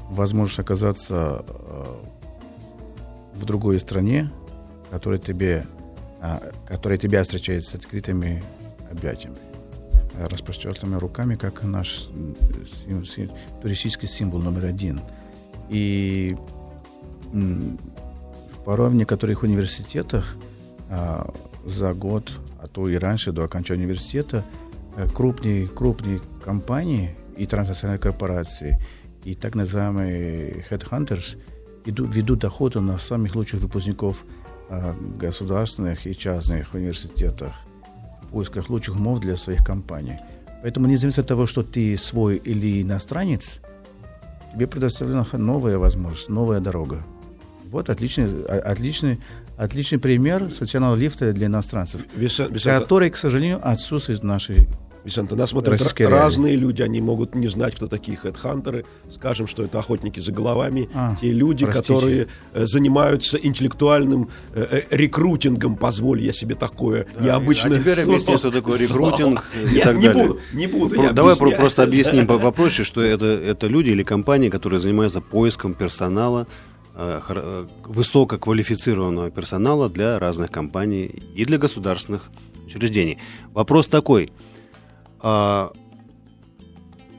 возможность 0.08 0.60
оказаться 0.60 1.44
э, 1.48 1.84
в 3.34 3.44
другой 3.44 3.80
стране, 3.80 4.30
которая 4.92 5.18
тебе, 5.18 5.66
э, 6.22 6.52
которая 6.68 6.96
тебя 6.96 7.24
встречает 7.24 7.64
с 7.64 7.74
открытыми 7.74 8.44
объятиями, 8.88 9.36
распростертыми 10.20 10.94
руками, 10.94 11.34
как 11.34 11.64
наш 11.64 12.08
туристический 13.60 14.06
символ 14.06 14.40
номер 14.40 14.66
один. 14.66 15.00
И 15.68 16.36
порой 18.64 18.90
в 18.90 18.94
некоторых 18.94 19.42
университетах 19.42 20.36
за 21.64 21.92
год, 21.94 22.30
а 22.62 22.68
то 22.68 22.88
и 22.88 22.94
раньше, 22.94 23.32
до 23.32 23.42
окончания 23.42 23.82
университета, 23.82 24.44
крупные, 25.14 25.68
крупные 25.68 26.20
компании 26.44 27.16
и 27.36 27.46
транснациональные 27.46 28.00
корпорации, 28.00 28.80
и 29.24 29.34
так 29.34 29.54
называемые 29.54 30.64
headhunters 30.70 31.36
идут, 31.84 32.14
ведут 32.14 32.44
охоту 32.44 32.80
на 32.80 32.98
самых 32.98 33.34
лучших 33.34 33.60
выпускников 33.60 34.24
а, 34.68 34.94
государственных 35.18 36.06
и 36.06 36.16
частных 36.16 36.74
университетах 36.74 37.52
в 38.22 38.28
поисках 38.28 38.68
лучших 38.70 38.96
умов 38.96 39.20
для 39.20 39.36
своих 39.36 39.64
компаний. 39.64 40.18
Поэтому 40.62 40.88
независимо 40.88 41.22
от 41.22 41.28
того, 41.28 41.46
что 41.46 41.62
ты 41.62 41.96
свой 41.96 42.36
или 42.36 42.82
иностранец, 42.82 43.60
тебе 44.52 44.66
предоставлена 44.66 45.26
новая 45.32 45.78
возможность, 45.78 46.28
новая 46.28 46.60
дорога. 46.60 47.04
Вот 47.70 47.90
отличный, 47.90 48.26
о- 48.46 48.72
отличный, 48.72 49.20
отличный 49.56 49.98
пример 49.98 50.52
социального 50.52 50.96
лифта 50.96 51.32
для 51.32 51.46
иностранцев, 51.46 52.02
Висенто, 52.16 52.58
который, 52.58 53.10
к 53.10 53.16
сожалению, 53.16 53.60
отсутствует 53.62 54.20
в 54.20 54.24
нашей... 54.24 54.68
Висенто, 55.06 55.36
нас 55.36 55.50
смотрят 55.50 55.80
реалии. 55.80 56.12
разные 56.12 56.56
люди, 56.56 56.82
они 56.82 57.00
могут 57.00 57.36
не 57.36 57.46
знать, 57.46 57.76
кто 57.76 57.86
такие 57.86 58.16
хедхантеры. 58.18 58.84
Скажем, 59.08 59.46
что 59.46 59.62
это 59.62 59.78
охотники 59.78 60.18
за 60.18 60.32
головами, 60.32 60.88
А, 60.94 61.14
те 61.20 61.30
люди, 61.30 61.64
простите. 61.64 61.94
которые 61.94 62.26
э, 62.54 62.66
занимаются 62.66 63.36
интеллектуальным 63.36 64.28
э, 64.54 64.66
э, 64.68 64.82
рекрутингом, 64.90 65.76
позволь 65.76 66.22
я 66.22 66.32
себе 66.32 66.56
такое 66.56 67.06
необычное 67.20 67.76
а 67.76 67.80
теперь 67.80 67.94
слово. 67.94 68.14
объясни, 68.16 68.36
что 68.36 68.50
такое 68.50 68.78
слово. 68.78 69.10
рекрутинг 69.12 69.44
и 69.72 69.76
Я 69.76 69.84
так 69.84 69.96
не 69.96 70.06
далее. 70.08 70.26
буду, 70.26 70.40
не 70.52 70.66
буду. 70.66 70.94
Про- 70.96 71.04
я 71.04 71.12
Давай 71.12 71.34
объясняю. 71.34 71.60
просто 71.60 71.82
объясним 71.84 72.26
по- 72.26 72.38
попроще, 72.40 72.84
что 72.84 73.00
это, 73.00 73.26
это 73.26 73.68
люди 73.68 73.90
или 73.90 74.02
компании, 74.02 74.48
которые 74.48 74.80
занимаются 74.80 75.20
поиском 75.20 75.74
персонала, 75.74 76.48
э, 76.96 77.20
э, 77.28 77.64
высококвалифицированного 77.84 79.30
персонала 79.30 79.88
для 79.88 80.18
разных 80.18 80.50
компаний 80.50 81.22
и 81.34 81.44
для 81.44 81.58
государственных 81.58 82.22
учреждений. 82.66 83.18
Вопрос 83.54 83.86
такой. 83.86 84.30
А, 85.28 85.72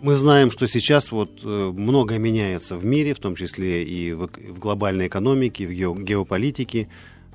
мы 0.01 0.15
знаем, 0.15 0.49
что 0.49 0.65
сейчас 0.65 1.11
вот 1.11 1.41
э, 1.43 1.71
многое 1.75 2.19
меняется 2.19 2.77
в 2.77 2.85
мире, 2.85 3.13
в 3.13 3.19
том 3.19 3.35
числе 3.35 3.83
и 3.83 4.13
в, 4.13 4.29
глобальной 4.57 5.07
экономике, 5.07 5.67
в 5.67 5.71
гео- 5.71 6.01
геополитике. 6.01 6.87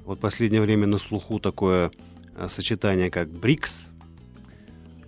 Вот 0.06 0.18
последнее 0.18 0.62
время 0.62 0.86
на 0.86 0.96
слуху 0.96 1.38
такое 1.40 1.90
э, 2.34 2.48
сочетание, 2.48 3.10
как 3.10 3.28
БРИКС. 3.28 3.84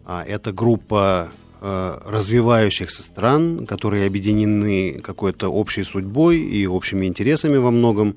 А, 0.05 0.23
это 0.23 0.53
группа 0.53 1.31
э, 1.63 1.99
развивающихся 2.05 3.03
стран, 3.03 3.67
которые 3.67 4.07
объединены 4.07 5.01
какой-то 5.03 5.49
общей 5.49 5.85
судьбой 5.85 6.41
и 6.41 6.67
общими 6.67 7.07
интересами 7.07 7.57
во 7.57 7.71
многом. 7.71 8.17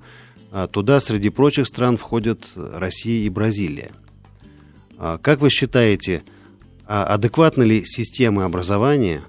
А, 0.51 0.67
туда 0.67 0.99
среди 0.99 1.29
прочих 1.29 1.67
стран 1.67 1.95
входят 1.95 2.51
Россия 2.55 3.25
и 3.25 3.29
Бразилия. 3.29 3.91
Как 4.97 5.39
вы 5.41 5.49
считаете, 5.51 6.23
а 6.87 7.03
адекватна 7.03 7.63
ли 7.63 7.83
система 7.85 8.45
образования 8.45 9.21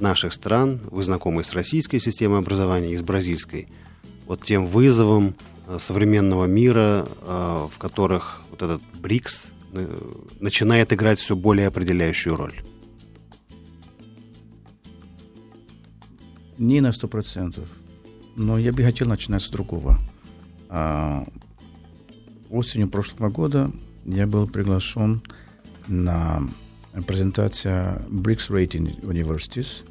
наших 0.00 0.32
стран, 0.32 0.80
вы 0.90 1.04
знакомы 1.04 1.44
с 1.44 1.52
российской 1.52 2.00
системой 2.00 2.40
образования 2.40 2.92
и 2.92 2.96
с 2.96 3.02
бразильской, 3.02 3.68
вот 4.26 4.42
тем 4.42 4.66
вызовом 4.66 5.34
э, 5.68 5.78
современного 5.80 6.46
мира, 6.46 7.06
э, 7.22 7.66
в 7.72 7.78
которых 7.78 8.42
вот 8.50 8.62
этот 8.62 8.82
БРИКС 9.00 9.46
э, 9.72 9.98
начинает 10.40 10.92
играть 10.92 11.20
все 11.20 11.36
более 11.36 11.68
определяющую 11.68 12.34
роль? 12.36 12.54
Не 16.58 16.80
на 16.80 16.92
сто 16.92 17.06
процентов. 17.06 17.68
Но 18.34 18.58
я 18.58 18.72
бы 18.72 18.82
хотел 18.82 19.08
начинать 19.08 19.42
с 19.42 19.48
другого. 19.48 19.98
А, 20.68 21.26
осенью 22.50 22.88
прошлого 22.88 23.30
года 23.30 23.70
я 24.04 24.26
был 24.26 24.48
приглашен 24.48 25.22
на 25.86 26.48
презентацию 27.06 28.02
BRICS 28.08 28.50
Rating 28.50 29.00
Universities 29.02 29.84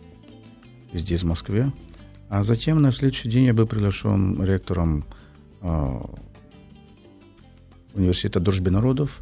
здесь, 0.93 1.23
в 1.23 1.25
Москве. 1.25 1.71
А 2.29 2.43
затем 2.43 2.81
на 2.81 2.91
следующий 2.91 3.29
день 3.29 3.45
я 3.45 3.53
был 3.53 3.67
приглашен 3.67 4.41
ректором 4.43 5.05
а, 5.61 6.09
Университета 7.95 8.41
дружбы 8.41 8.71
народов 8.71 9.21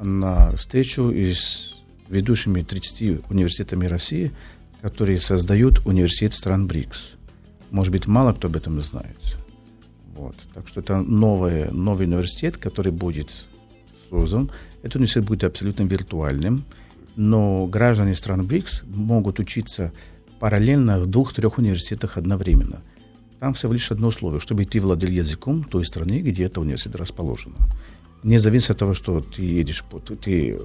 на 0.00 0.50
встречу 0.52 1.10
с 1.12 1.74
ведущими 2.08 2.62
30 2.62 3.30
университетами 3.30 3.84
России, 3.86 4.32
которые 4.80 5.20
создают 5.20 5.84
университет 5.84 6.32
стран 6.32 6.66
БРИКС. 6.66 7.16
Может 7.70 7.92
быть, 7.92 8.06
мало 8.06 8.32
кто 8.32 8.48
об 8.48 8.56
этом 8.56 8.80
знает. 8.80 9.18
Вот. 10.14 10.36
Так 10.54 10.68
что 10.68 10.80
это 10.80 11.02
новый, 11.02 11.70
новый 11.70 12.06
университет, 12.06 12.56
который 12.56 12.92
будет 12.92 13.30
создан. 14.08 14.50
Этот 14.82 14.96
университет 14.96 15.24
будет 15.24 15.44
абсолютно 15.44 15.82
виртуальным, 15.82 16.64
но 17.16 17.66
граждане 17.66 18.14
стран 18.14 18.46
БРИКС 18.46 18.82
могут 18.86 19.38
учиться 19.38 19.92
параллельно 20.40 21.00
в 21.00 21.06
двух-трех 21.06 21.58
университетах 21.58 22.16
одновременно. 22.16 22.80
Там 23.40 23.52
всего 23.54 23.72
лишь 23.72 23.90
одно 23.90 24.08
условие, 24.08 24.40
чтобы 24.40 24.64
ты 24.64 24.80
владел 24.80 25.10
языком 25.10 25.64
той 25.64 25.84
страны, 25.84 26.20
где 26.20 26.44
это 26.44 26.60
университет 26.60 26.96
расположено. 26.96 27.56
Не 28.22 28.38
зависит 28.38 28.70
от 28.70 28.78
того, 28.78 28.94
что 28.94 29.20
ты 29.20 29.42
едешь, 29.42 29.84
ты- 30.22 30.58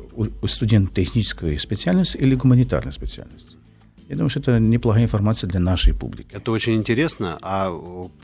студент 0.47 0.93
технической 0.93 1.59
специальности 1.59 2.17
или 2.17 2.35
гуманитарной 2.35 2.93
специальности. 2.93 3.57
Я 4.07 4.15
думаю, 4.15 4.29
что 4.29 4.39
это 4.39 4.59
неплохая 4.59 5.03
информация 5.03 5.47
для 5.47 5.59
нашей 5.59 5.93
публики. 5.93 6.29
Это 6.31 6.51
очень 6.51 6.73
интересно. 6.75 7.37
А 7.43 7.69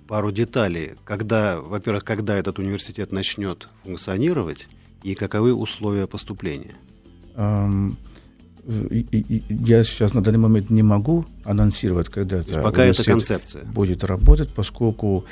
пару 0.08 0.32
деталей. 0.32 0.94
Когда, 1.04 1.60
во-первых, 1.60 2.04
когда 2.04 2.36
этот 2.36 2.58
университет 2.58 3.12
начнет 3.12 3.68
функционировать 3.84 4.68
и 5.04 5.14
каковы 5.14 5.54
условия 5.54 6.08
поступления? 6.08 6.74
Эм, 7.36 7.98
и- 8.68 9.06
и- 9.12 9.38
и 9.38 9.44
я 9.50 9.84
сейчас 9.84 10.14
на 10.14 10.24
данный 10.24 10.40
момент 10.40 10.70
не 10.70 10.84
могу 10.84 11.26
анонсировать, 11.44 12.10
когда 12.10 12.38
это 12.38 12.62
пока 12.62 12.84
это 12.86 13.04
концепция. 13.04 13.64
будет 13.66 14.04
работать, 14.04 14.50
поскольку 14.54 15.26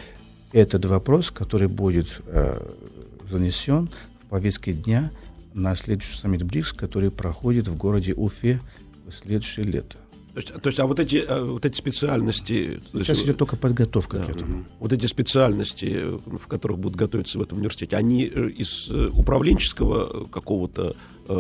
этот 0.52 0.86
вопрос, 0.86 1.32
который 1.32 1.68
будет 1.68 2.22
э, 2.28 2.60
занесен 3.30 3.90
в 4.24 4.30
повестке 4.30 4.74
дня 4.74 5.12
на 5.54 5.76
следующий 5.76 6.18
саммит 6.18 6.44
БРИКС, 6.44 6.74
который 6.74 7.10
проходит 7.12 7.68
в 7.68 7.76
городе 7.76 8.14
Уфе 8.14 8.60
в 9.08 9.12
следующее 9.14 9.66
лето. 9.66 9.98
То 10.34 10.40
есть, 10.40 10.52
то 10.52 10.68
есть, 10.68 10.80
а 10.80 10.88
вот 10.88 11.00
эти, 11.00 11.18
э, 11.18 11.44
вот 11.44 11.64
эти 11.64 11.78
специальности, 11.78 12.82
то 12.92 12.98
есть, 12.98 13.08
Сейчас 13.08 13.22
идет 13.24 13.38
только 13.38 13.56
подготовка 13.56 14.18
да, 14.18 14.26
к 14.26 14.30
этому. 14.30 14.66
вот 14.80 14.92
эти 14.92 15.06
специальности, 15.06 16.06
в 16.26 16.48
которых 16.48 16.80
будут 16.80 16.98
готовиться 16.98 17.38
в 17.38 17.44
этом 17.44 17.60
университете, 17.60 17.98
они 17.98 18.24
э, 18.34 18.50
из 18.50 18.88
э, 18.90 19.10
управленческого 19.14 20.26
какого-то, 20.28 20.96
э, 21.28 21.34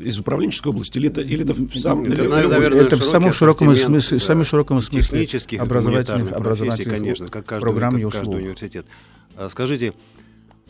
из 0.00 0.18
управленческой 0.18 0.72
области, 0.72 0.96
или 0.96 1.10
это, 1.10 1.20
или 1.20 1.44
это 1.44 1.52
в 1.52 1.78
самом... 1.78 2.04
Это, 2.04 2.22
или- 2.22 2.28
нав- 2.28 2.44
или- 2.44 2.50
наверное, 2.50 2.80
это 2.80 2.96
в 2.96 3.04
самом 3.04 3.34
широком 3.34 3.76
смысле, 3.76 4.18
да, 4.18 4.24
самом 4.24 4.44
широком 4.44 4.80
смысле 4.80 5.02
технических 5.02 5.60
образовательных, 5.60 6.32
образовательных 6.32 6.94
конечно, 6.94 7.26
как 7.28 7.44
каждый, 7.44 7.62
программ 7.64 7.98
и 7.98 8.02
как 8.04 8.12
каждый 8.12 8.36
университет. 8.36 8.86
А 9.36 9.50
Скажите, 9.50 9.92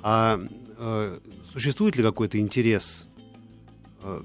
а 0.02 0.40
э, 0.76 1.18
существует 1.52 1.94
ли 1.94 2.02
какой-то 2.02 2.38
интерес 2.40 3.06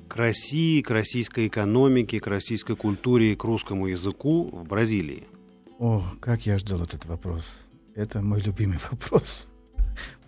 к 0.07 0.15
России, 0.15 0.81
к 0.81 0.89
российской 0.91 1.47
экономике, 1.47 2.19
к 2.19 2.27
российской 2.27 2.75
культуре 2.75 3.33
и 3.33 3.35
к 3.35 3.43
русскому 3.43 3.87
языку 3.87 4.49
в 4.51 4.65
Бразилии? 4.67 5.23
О, 5.79 6.03
как 6.19 6.45
я 6.45 6.57
ждал 6.57 6.81
этот 6.81 7.05
вопрос. 7.05 7.45
Это 7.95 8.21
мой 8.21 8.41
любимый 8.41 8.77
вопрос. 8.91 9.47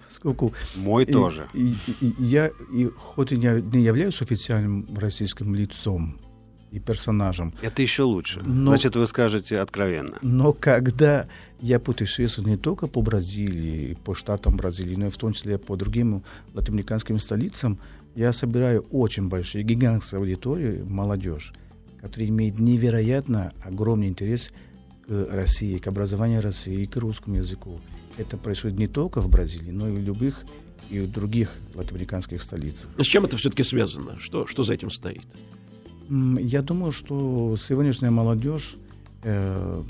Поскольку 0.07 0.53
Мой 0.75 1.03
и- 1.03 1.12
тоже. 1.13 1.47
и- 1.53 1.73
и- 2.01 2.05
и 2.07 2.23
я, 2.23 2.51
и, 2.73 2.85
хоть 2.88 3.31
и 3.31 3.38
не, 3.38 3.62
не 3.62 3.83
являюсь 3.83 4.21
официальным 4.21 4.88
российским 4.97 5.53
лицом 5.53 6.17
и 6.71 6.79
персонажем, 6.79 7.53
Это 7.62 7.81
еще 7.83 8.03
лучше. 8.03 8.41
Но- 8.43 8.71
Значит, 8.71 8.95
вы 8.95 9.05
скажете 9.07 9.59
откровенно. 9.59 10.17
но 10.23 10.51
когда 10.53 11.27
я 11.62 11.79
путешествую 11.79 12.47
не 12.47 12.57
только 12.57 12.88
по 12.88 13.01
Бразилии, 13.01 13.97
по 14.03 14.15
штатам 14.15 14.57
Бразилии, 14.57 14.95
но 14.95 15.07
и 15.07 15.09
в 15.12 15.17
том 15.17 15.33
числе 15.33 15.57
по 15.59 15.75
другим 15.75 16.23
латиноамериканским 16.53 17.19
столицам, 17.19 17.77
я 18.19 18.34
собираю 18.34 18.82
очень 18.91 19.29
большие, 19.29 19.63
гигантские 19.63 20.19
аудитории, 20.19 20.84
молодежь, 20.86 21.53
которая 22.01 22.27
имеет 22.27 22.60
невероятно 22.60 23.53
огромный 23.63 24.10
интерес 24.10 24.51
к 25.08 25.27
России, 25.32 25.77
к 25.77 25.88
образованию 25.88 26.41
России 26.41 26.82
и 26.82 26.86
к 26.86 26.97
русскому 26.97 27.38
языку. 27.38 27.79
Это 28.17 28.36
происходит 28.36 28.77
не 28.77 28.88
только 28.88 29.21
в 29.21 29.29
Бразилии, 29.29 29.71
но 29.71 29.88
и 29.88 29.93
в 29.93 29.99
любых 29.99 30.43
и 30.89 30.99
в 30.99 31.10
других 31.10 31.53
латиноамериканских 31.75 32.41
столицах. 32.41 32.89
С 32.97 33.05
чем 33.05 33.23
это 33.23 33.38
все-таки 33.38 33.63
связано? 33.63 34.17
Что, 34.19 34.45
что 34.47 34.63
за 34.63 34.73
этим 34.73 34.91
стоит? 34.91 35.27
Я 36.10 36.62
думаю, 36.62 36.91
что 36.91 37.55
сегодняшняя 37.55 38.10
молодежь, 38.10 38.75
э, 39.23 39.84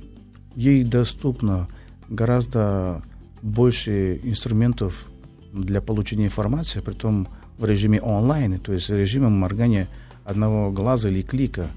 ей 0.56 0.84
доступно 0.84 1.68
гораздо 2.10 3.02
больше 3.42 4.20
инструментов 4.22 5.10
для 5.52 5.82
получения 5.82 6.26
информации, 6.26 6.82
при 6.82 6.94
том 6.94 7.28
в 7.60 7.66
режиме 7.66 8.02
онлайн, 8.02 8.60
то 8.60 8.74
есть 8.74 8.90
в 8.90 8.98
режиме 8.98 9.28
моргания 9.28 9.88
одного 10.24 10.72
глаза 10.72 11.10
или 11.10 11.22
клика. 11.22 11.68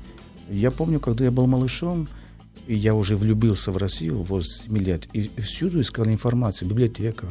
Я 0.48 0.70
помню, 0.70 1.00
когда 1.00 1.24
я 1.24 1.30
был 1.30 1.46
малышом, 1.46 2.08
и 2.68 2.74
я 2.74 2.94
уже 2.94 3.16
влюбился 3.16 3.72
в 3.72 3.76
Россию 3.76 4.22
в 4.22 4.26
возрасте 4.26 4.64
7 4.64 4.78
лет, 4.78 5.08
и 5.12 5.30
всюду 5.40 5.80
искал 5.80 6.06
информацию, 6.06 6.68
в 6.68 6.70
библиотеках, 6.70 7.30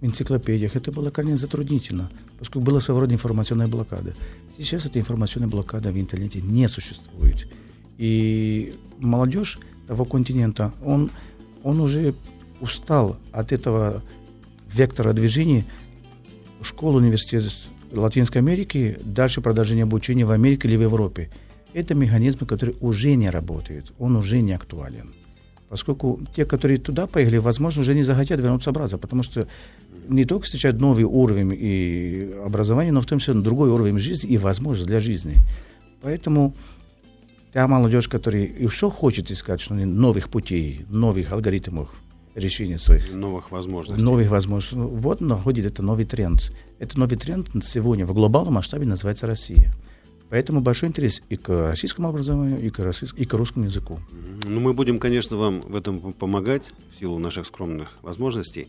в 0.00 0.04
энциклопедиях. 0.04 0.74
Это 0.74 0.90
было 0.90 1.10
крайне 1.10 1.36
затруднительно, 1.36 2.10
поскольку 2.38 2.66
была 2.66 2.80
своего 2.80 3.00
рода 3.00 3.14
информационная 3.14 3.68
блокада. 3.68 4.14
Сейчас 4.58 4.86
эта 4.86 4.98
информационная 4.98 5.48
блокада 5.48 5.92
в 5.92 5.98
интернете 5.98 6.40
не 6.40 6.68
существует. 6.68 7.48
И 7.96 8.74
молодежь 8.98 9.58
того 9.86 10.04
континента, 10.04 10.72
он, 10.84 11.12
он 11.62 11.80
уже 11.80 12.14
устал 12.60 13.18
от 13.30 13.52
этого 13.52 14.02
вектора 14.72 15.12
движения 15.12 15.64
школ, 16.64 16.96
университет 16.96 17.44
Латинской 17.94 18.40
Америки, 18.40 18.98
дальше 19.04 19.40
продолжение 19.40 19.84
обучения 19.84 20.24
в 20.24 20.30
Америке 20.30 20.68
или 20.68 20.76
в 20.76 20.82
Европе. 20.82 21.30
Это 21.72 21.94
механизм, 21.94 22.46
который 22.46 22.76
уже 22.80 23.14
не 23.16 23.30
работает, 23.30 23.92
он 23.98 24.16
уже 24.16 24.40
не 24.40 24.52
актуален. 24.52 25.12
Поскольку 25.68 26.20
те, 26.36 26.44
которые 26.44 26.78
туда 26.78 27.06
поехали, 27.06 27.38
возможно, 27.38 27.82
уже 27.82 27.94
не 27.94 28.04
захотят 28.04 28.40
вернуться 28.40 28.70
обратно, 28.70 28.98
потому 28.98 29.22
что 29.22 29.48
не 30.08 30.24
только 30.24 30.44
встречают 30.44 30.80
новый 30.80 31.04
уровень 31.04 31.56
и 31.58 32.30
образования, 32.44 32.92
но 32.92 33.00
в 33.00 33.06
том 33.06 33.18
числе 33.18 33.34
другой 33.34 33.70
уровень 33.70 33.98
жизни 33.98 34.30
и 34.30 34.38
возможность 34.38 34.86
для 34.86 35.00
жизни. 35.00 35.34
Поэтому 36.02 36.54
та 37.52 37.66
молодежь, 37.66 38.08
которая 38.08 38.42
еще 38.42 38.90
хочет 38.90 39.30
искать 39.30 39.60
что 39.60 39.74
новых 39.74 40.28
путей, 40.28 40.84
новых 40.90 41.32
алгоритмов 41.32 41.88
решения 42.34 42.78
своих 42.78 43.12
Новых 43.12 43.50
возможностей. 43.50 44.04
новых 44.04 44.30
возможностей. 44.30 44.76
Вот 44.76 45.20
находит 45.20 45.66
это 45.66 45.82
новый 45.82 46.04
тренд. 46.04 46.52
Это 46.78 46.98
новый 46.98 47.16
тренд 47.16 47.48
сегодня 47.64 48.04
в 48.06 48.12
глобальном 48.12 48.54
масштабе 48.54 48.86
называется 48.86 49.26
Россия. 49.26 49.72
Поэтому 50.30 50.60
большой 50.60 50.88
интерес 50.88 51.22
и 51.28 51.36
к 51.36 51.70
российскому 51.70 52.08
образованию, 52.08 52.60
и 52.60 52.70
к, 52.70 52.80
российс- 52.80 53.14
и 53.16 53.24
к 53.24 53.34
русскому 53.34 53.66
языку. 53.66 54.00
Ну, 54.44 54.58
мы 54.58 54.72
будем, 54.72 54.98
конечно, 54.98 55.36
вам 55.36 55.60
в 55.60 55.76
этом 55.76 56.12
помогать 56.12 56.72
в 56.92 56.98
силу 56.98 57.18
наших 57.18 57.46
скромных 57.46 57.92
возможностей. 58.02 58.68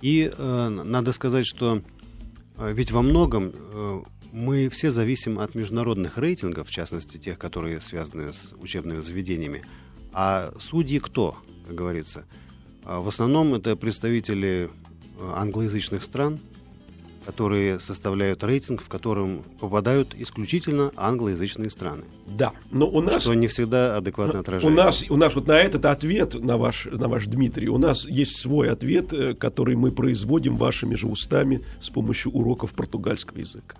И 0.00 0.30
э, 0.32 0.68
надо 0.68 1.12
сказать, 1.12 1.46
что 1.46 1.82
э, 2.58 2.72
ведь 2.72 2.92
во 2.92 3.02
многом 3.02 3.52
э, 3.52 4.02
мы 4.32 4.68
все 4.68 4.90
зависим 4.90 5.38
от 5.38 5.54
международных 5.54 6.18
рейтингов, 6.18 6.68
в 6.68 6.70
частности, 6.70 7.18
тех, 7.18 7.38
которые 7.38 7.80
связаны 7.80 8.32
с 8.32 8.52
учебными 8.60 9.00
заведениями. 9.00 9.62
А 10.12 10.54
судьи 10.60 10.98
кто, 11.00 11.36
как 11.66 11.74
говорится? 11.74 12.24
А 12.84 13.00
в 13.00 13.08
основном 13.08 13.54
это 13.54 13.76
представители 13.76 14.70
э, 15.18 15.32
англоязычных 15.34 16.04
стран, 16.04 16.38
которые 17.24 17.80
составляют 17.80 18.42
рейтинг, 18.44 18.82
в 18.82 18.88
котором 18.88 19.42
попадают 19.60 20.14
исключительно 20.18 20.90
англоязычные 20.96 21.70
страны, 21.70 22.04
Да, 22.26 22.52
но 22.70 22.86
у 22.88 23.00
нас... 23.00 23.22
что 23.22 23.34
не 23.34 23.46
всегда 23.46 23.96
адекватно 23.96 24.38
У 24.38 24.42
отражается. 24.42 24.84
нас, 24.84 25.04
у 25.08 25.16
нас 25.16 25.34
вот 25.34 25.46
на 25.46 25.58
этот 25.60 25.84
ответ, 25.86 26.34
на 26.34 26.56
ваш, 26.56 26.86
на 26.90 27.08
ваш 27.08 27.26
Дмитрий, 27.26 27.68
у 27.68 27.78
нас 27.78 28.04
есть 28.06 28.36
свой 28.36 28.70
ответ, 28.70 29.12
э, 29.12 29.34
который 29.34 29.76
мы 29.76 29.90
производим 29.92 30.56
вашими 30.56 30.94
же 30.94 31.06
устами 31.06 31.62
с 31.80 31.90
помощью 31.90 32.32
уроков 32.32 32.72
португальского 32.72 33.38
языка. 33.38 33.76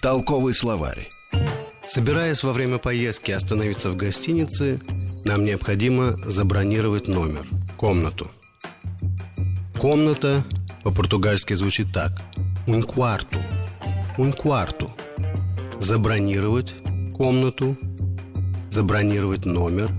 Толковый 0.00 0.54
словарь. 0.54 1.08
Собираясь 1.86 2.42
во 2.42 2.52
время 2.52 2.78
поездки 2.78 3.30
остановиться 3.32 3.90
в 3.90 3.96
гостинице, 3.96 4.80
нам 5.24 5.44
необходимо 5.44 6.12
забронировать 6.26 7.08
номер, 7.08 7.46
комнату. 7.76 8.30
Комната 9.78 10.44
по-португальски 10.82 11.54
звучит 11.54 11.92
так. 11.92 12.12
Un 12.66 12.82
quarto. 12.82 13.40
Un 14.18 14.32
quarto. 14.32 14.90
Забронировать 15.80 16.74
комнату. 17.16 17.76
Забронировать 18.70 19.44
номер. 19.44 19.90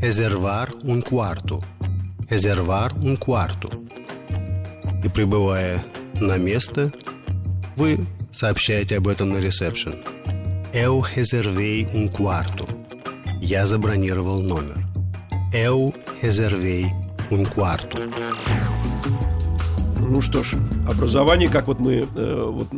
Reservar 0.00 0.72
un 0.84 1.02
quarto. 1.02 1.62
Reservar 2.28 2.92
un 2.98 3.16
quarto. 3.16 3.68
И 5.04 5.08
прибывая 5.08 5.82
на 6.20 6.36
место, 6.36 6.92
вы 7.76 7.98
сообщаете 8.32 8.96
об 8.96 9.08
этом 9.08 9.30
на 9.30 9.38
ресепшн. 9.38 9.94
Eu 10.72 11.02
reservei 11.16 11.86
um 11.94 12.10
quarto. 12.10 12.68
Я 13.40 13.66
забронировал 13.66 14.42
номер. 14.42 14.78
Eu 15.52 15.94
reservei 16.22 16.86
um 17.30 17.46
quarto. 17.46 17.98
Ну 20.08 20.22
что 20.22 20.42
ж, 20.42 20.54
образование, 20.88 21.50
как 21.50 21.66
вот 21.66 21.80
мы 21.80 22.06
э, 22.14 22.42
вот 22.46 22.68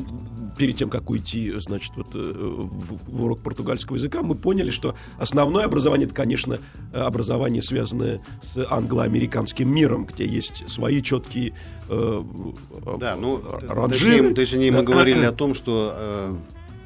перед 0.58 0.76
тем, 0.76 0.90
как 0.90 1.08
уйти, 1.10 1.52
значит, 1.58 1.92
вот 1.94 2.08
э, 2.14 2.18
в, 2.18 2.98
в 3.08 3.22
урок 3.22 3.40
португальского 3.40 3.96
языка, 3.96 4.22
мы 4.22 4.34
поняли, 4.34 4.70
что 4.70 4.96
основное 5.16 5.64
образование 5.64 6.06
это, 6.06 6.14
конечно, 6.14 6.58
образование, 6.92 7.62
связанное 7.62 8.20
с 8.42 8.66
англо-американским 8.68 9.72
миром, 9.72 10.06
где 10.06 10.26
есть 10.26 10.68
свои 10.68 11.00
четкие 11.02 11.54
э, 11.88 12.22
Да, 12.98 13.14
ну, 13.14 13.42
ранжиры. 13.68 14.34
точнее, 14.34 14.72
мы 14.72 14.82
говорили 14.82 15.24
о 15.24 15.32
том, 15.32 15.54
что 15.54 15.94
э, 15.94 16.34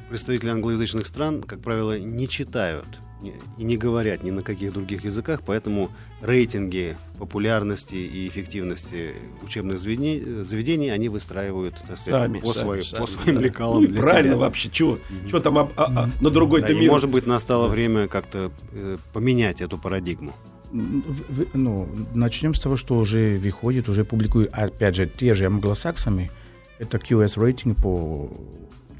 представители 0.09 0.49
англоязычных 0.49 1.07
стран, 1.07 1.41
как 1.41 1.59
правило, 1.61 1.97
не 1.97 2.29
читают 2.29 2.85
и 3.21 3.63
не 3.63 3.77
говорят 3.77 4.23
ни 4.23 4.31
на 4.31 4.43
каких 4.43 4.73
других 4.73 5.03
языках, 5.03 5.41
поэтому 5.45 5.89
рейтинги 6.21 6.97
популярности 7.17 7.95
и 7.95 8.27
эффективности 8.27 9.15
учебных 9.41 9.79
заведений, 9.79 10.43
заведений 10.43 10.89
они 10.89 11.09
выстраивают 11.09 11.75
так 11.87 11.97
сказать, 11.97 12.21
сами, 12.21 12.39
по, 12.39 12.53
сами, 12.53 12.63
своим, 12.63 12.83
сами, 12.83 13.01
по 13.01 13.07
своим 13.07 13.35
да. 13.35 13.41
лекалам. 13.41 13.83
Ну, 13.83 13.83
и 13.83 13.87
для 13.87 14.01
правильно 14.01 14.31
себя. 14.31 14.39
вообще, 14.39 14.69
чего, 14.69 14.99
чего 15.27 15.39
там 15.39 15.57
а, 15.57 15.71
а, 15.75 15.85
а, 15.85 16.09
на 16.21 16.29
другой-то 16.29 16.67
Да, 16.67 16.73
и, 16.73 16.79
мир. 16.79 16.91
может 16.91 17.09
быть, 17.09 17.25
настало 17.25 17.67
время 17.67 18.07
как-то 18.07 18.51
э, 18.73 18.97
поменять 19.13 19.61
эту 19.61 19.77
парадигму. 19.77 20.33
Ну, 20.71 21.87
начнем 22.13 22.53
с 22.53 22.59
того, 22.59 22.75
что 22.75 22.97
уже 22.97 23.37
выходит, 23.37 23.87
уже 23.87 24.03
публикуют, 24.03 24.49
опять 24.51 24.95
же, 24.95 25.07
те 25.07 25.33
же 25.33 25.45
англосаксами. 25.45 26.31
Это 26.79 26.97
QS 26.97 27.41
рейтинг 27.41 27.81
по 27.81 28.29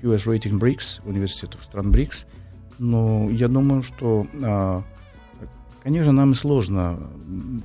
QS 0.01 0.29
рейтинг 0.29 0.61
БРИКС, 0.61 1.01
университетов 1.03 1.63
стран 1.63 1.91
БРИКС. 1.91 2.25
Но 2.79 3.29
я 3.29 3.47
думаю, 3.47 3.83
что, 3.83 4.27
а, 4.43 4.83
конечно, 5.83 6.11
нам 6.11 6.35
сложно, 6.35 6.99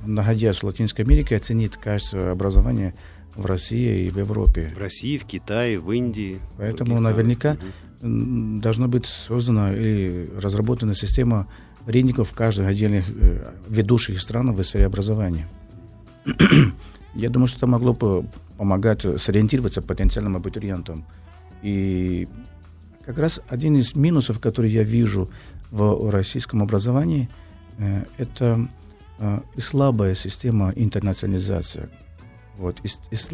находясь 0.05 0.57
в 0.57 0.63
Латинской 0.63 1.05
Америке, 1.05 1.35
оценить 1.35 1.77
качество 1.77 2.31
образования 2.31 2.93
в 3.35 3.45
России 3.45 4.05
и 4.05 4.09
в 4.09 4.17
Европе. 4.17 4.71
В 4.75 4.79
России, 4.79 5.17
в 5.17 5.25
Китае, 5.25 5.79
в 5.79 5.91
Индии. 5.91 6.39
в 6.53 6.57
Поэтому 6.57 6.95
других 6.95 7.03
наверняка 7.03 7.57
м, 8.01 8.61
должна 8.61 8.87
быть 8.87 9.05
создана 9.05 9.73
или 9.73 10.29
разработана 10.37 10.93
система 10.93 11.47
рейтингов 11.85 12.33
каждых 12.33 12.67
отдельных 12.67 13.05
э, 13.09 13.53
ведущих 13.67 14.21
стран 14.21 14.53
в 14.53 14.63
сфере 14.63 14.85
образования. 14.85 15.47
Я 17.15 17.29
думаю, 17.29 17.47
что 17.47 17.57
это 17.57 17.67
могло 17.67 17.93
бы 17.93 18.25
помогать 18.57 19.01
сориентироваться 19.19 19.81
потенциальным 19.81 20.35
абитуриентам. 20.35 21.05
И 21.61 22.27
как 23.05 23.17
раз 23.17 23.41
один 23.47 23.77
из 23.77 23.95
минусов, 23.95 24.39
который 24.39 24.71
я 24.71 24.83
вижу 24.83 25.29
в 25.71 26.09
российском 26.09 26.61
образовании, 26.61 27.29
э, 27.77 28.03
это 28.17 28.67
э, 29.19 29.39
и 29.55 29.61
слабая 29.61 30.15
система 30.15 30.71
интернационализации. 30.75 31.89
Вот, 32.57 32.77
и 32.83 32.89
и 33.11 33.15
с- 33.15 33.29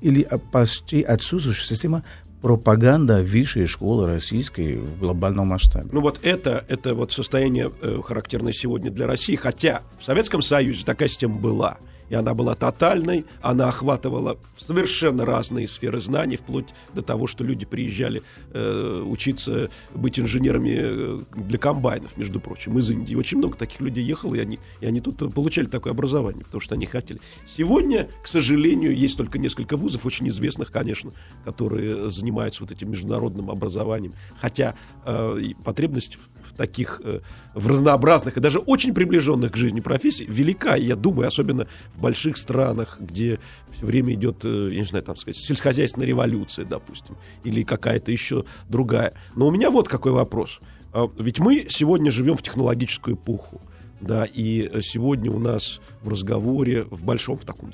или 0.00 0.22
а, 0.22 0.38
почти 0.38 1.02
отсутствующая 1.02 1.66
система 1.66 2.04
пропаганда 2.40 3.22
высшей 3.22 3.66
школы 3.66 4.06
российской 4.06 4.76
в 4.76 4.98
глобальном 4.98 5.48
масштабе. 5.48 5.88
Ну 5.92 6.00
вот 6.00 6.18
это, 6.22 6.64
это 6.68 6.94
вот 6.94 7.12
состояние 7.12 7.70
э, 7.82 8.00
характерное 8.04 8.52
сегодня 8.52 8.90
для 8.90 9.06
России, 9.06 9.36
хотя 9.36 9.82
в 10.00 10.04
Советском 10.04 10.42
Союзе 10.42 10.84
такая 10.84 11.08
система 11.08 11.36
была. 11.36 11.78
И 12.12 12.14
она 12.14 12.34
была 12.34 12.54
тотальной, 12.54 13.24
она 13.40 13.68
охватывала 13.68 14.36
совершенно 14.58 15.24
разные 15.24 15.66
сферы 15.66 15.98
знаний, 15.98 16.36
вплоть 16.36 16.66
до 16.92 17.00
того, 17.00 17.26
что 17.26 17.42
люди 17.42 17.64
приезжали 17.64 18.22
э, 18.52 19.02
учиться 19.02 19.70
быть 19.94 20.20
инженерами 20.20 20.76
э, 20.78 21.18
для 21.34 21.56
комбайнов, 21.56 22.18
между 22.18 22.38
прочим, 22.38 22.78
из 22.78 22.90
Индии. 22.90 23.14
Очень 23.14 23.38
много 23.38 23.56
таких 23.56 23.80
людей 23.80 24.04
ехало, 24.04 24.34
и 24.34 24.40
они, 24.40 24.58
и 24.82 24.86
они 24.86 25.00
тут 25.00 25.16
получали 25.34 25.64
такое 25.64 25.94
образование, 25.94 26.44
потому 26.44 26.60
что 26.60 26.74
они 26.74 26.84
хотели. 26.84 27.18
Сегодня, 27.46 28.10
к 28.22 28.26
сожалению, 28.26 28.94
есть 28.94 29.16
только 29.16 29.38
несколько 29.38 29.78
вузов, 29.78 30.04
очень 30.04 30.28
известных, 30.28 30.70
конечно, 30.70 31.12
которые 31.46 32.10
занимаются 32.10 32.62
вот 32.62 32.72
этим 32.72 32.90
международным 32.90 33.50
образованием. 33.50 34.12
Хотя 34.38 34.74
э, 35.06 35.40
потребность 35.64 36.18
таких, 36.56 37.00
э, 37.04 37.20
в 37.54 37.66
разнообразных 37.66 38.36
и 38.36 38.40
даже 38.40 38.58
очень 38.58 38.94
приближенных 38.94 39.52
к 39.52 39.56
жизни 39.56 39.80
профессий 39.80 40.24
велика. 40.26 40.76
Я 40.76 40.96
думаю, 40.96 41.28
особенно 41.28 41.66
в 41.94 42.00
больших 42.00 42.36
странах, 42.36 42.98
где 43.00 43.38
все 43.72 43.86
время 43.86 44.14
идет, 44.14 44.44
э, 44.44 44.70
я 44.72 44.78
не 44.78 44.84
знаю, 44.84 45.04
там 45.04 45.16
сказать, 45.16 45.36
сельскохозяйственная 45.36 46.06
революция, 46.06 46.64
допустим, 46.64 47.16
или 47.44 47.62
какая-то 47.62 48.12
еще 48.12 48.44
другая. 48.68 49.14
Но 49.34 49.46
у 49.46 49.50
меня 49.50 49.70
вот 49.70 49.88
какой 49.88 50.12
вопрос. 50.12 50.60
А, 50.92 51.08
Ведь 51.18 51.38
мы 51.38 51.66
сегодня 51.68 52.10
живем 52.10 52.36
в 52.36 52.42
технологическую 52.42 53.16
эпоху. 53.16 53.60
Да, 54.00 54.24
и 54.24 54.68
э, 54.68 54.82
сегодня 54.82 55.30
у 55.30 55.38
нас 55.38 55.80
в 56.02 56.08
разговоре, 56.08 56.84
в 56.90 57.04
большом 57.04 57.38
в 57.38 57.44
таком 57.44 57.72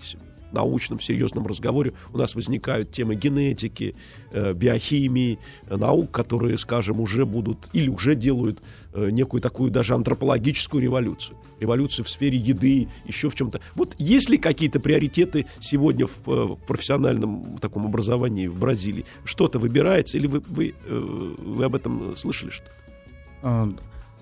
научном, 0.52 1.00
серьезном 1.00 1.46
разговоре 1.46 1.92
у 2.12 2.18
нас 2.18 2.34
возникают 2.34 2.90
темы 2.92 3.14
генетики, 3.14 3.94
э, 4.30 4.52
биохимии, 4.52 5.38
э, 5.66 5.76
наук, 5.76 6.10
которые, 6.10 6.58
скажем, 6.58 7.00
уже 7.00 7.26
будут 7.26 7.68
или 7.72 7.88
уже 7.88 8.14
делают 8.14 8.62
э, 8.92 9.10
некую 9.10 9.40
такую 9.40 9.70
даже 9.70 9.94
антропологическую 9.94 10.82
революцию. 10.82 11.36
Революцию 11.60 12.04
в 12.04 12.10
сфере 12.10 12.38
еды, 12.38 12.88
еще 13.04 13.30
в 13.30 13.34
чем-то. 13.34 13.60
Вот 13.74 13.94
есть 13.98 14.30
ли 14.30 14.38
какие-то 14.38 14.80
приоритеты 14.80 15.46
сегодня 15.60 16.06
в 16.06 16.56
профессиональном 16.66 17.58
таком 17.58 17.86
образовании 17.86 18.46
в 18.46 18.58
Бразилии? 18.58 19.04
Что-то 19.24 19.58
выбирается 19.58 20.18
или 20.18 20.26
вы, 20.26 20.40
вы, 20.48 20.74
вы 20.86 21.64
об 21.64 21.74
этом 21.74 22.16
слышали 22.16 22.50
что-то? 22.50 23.74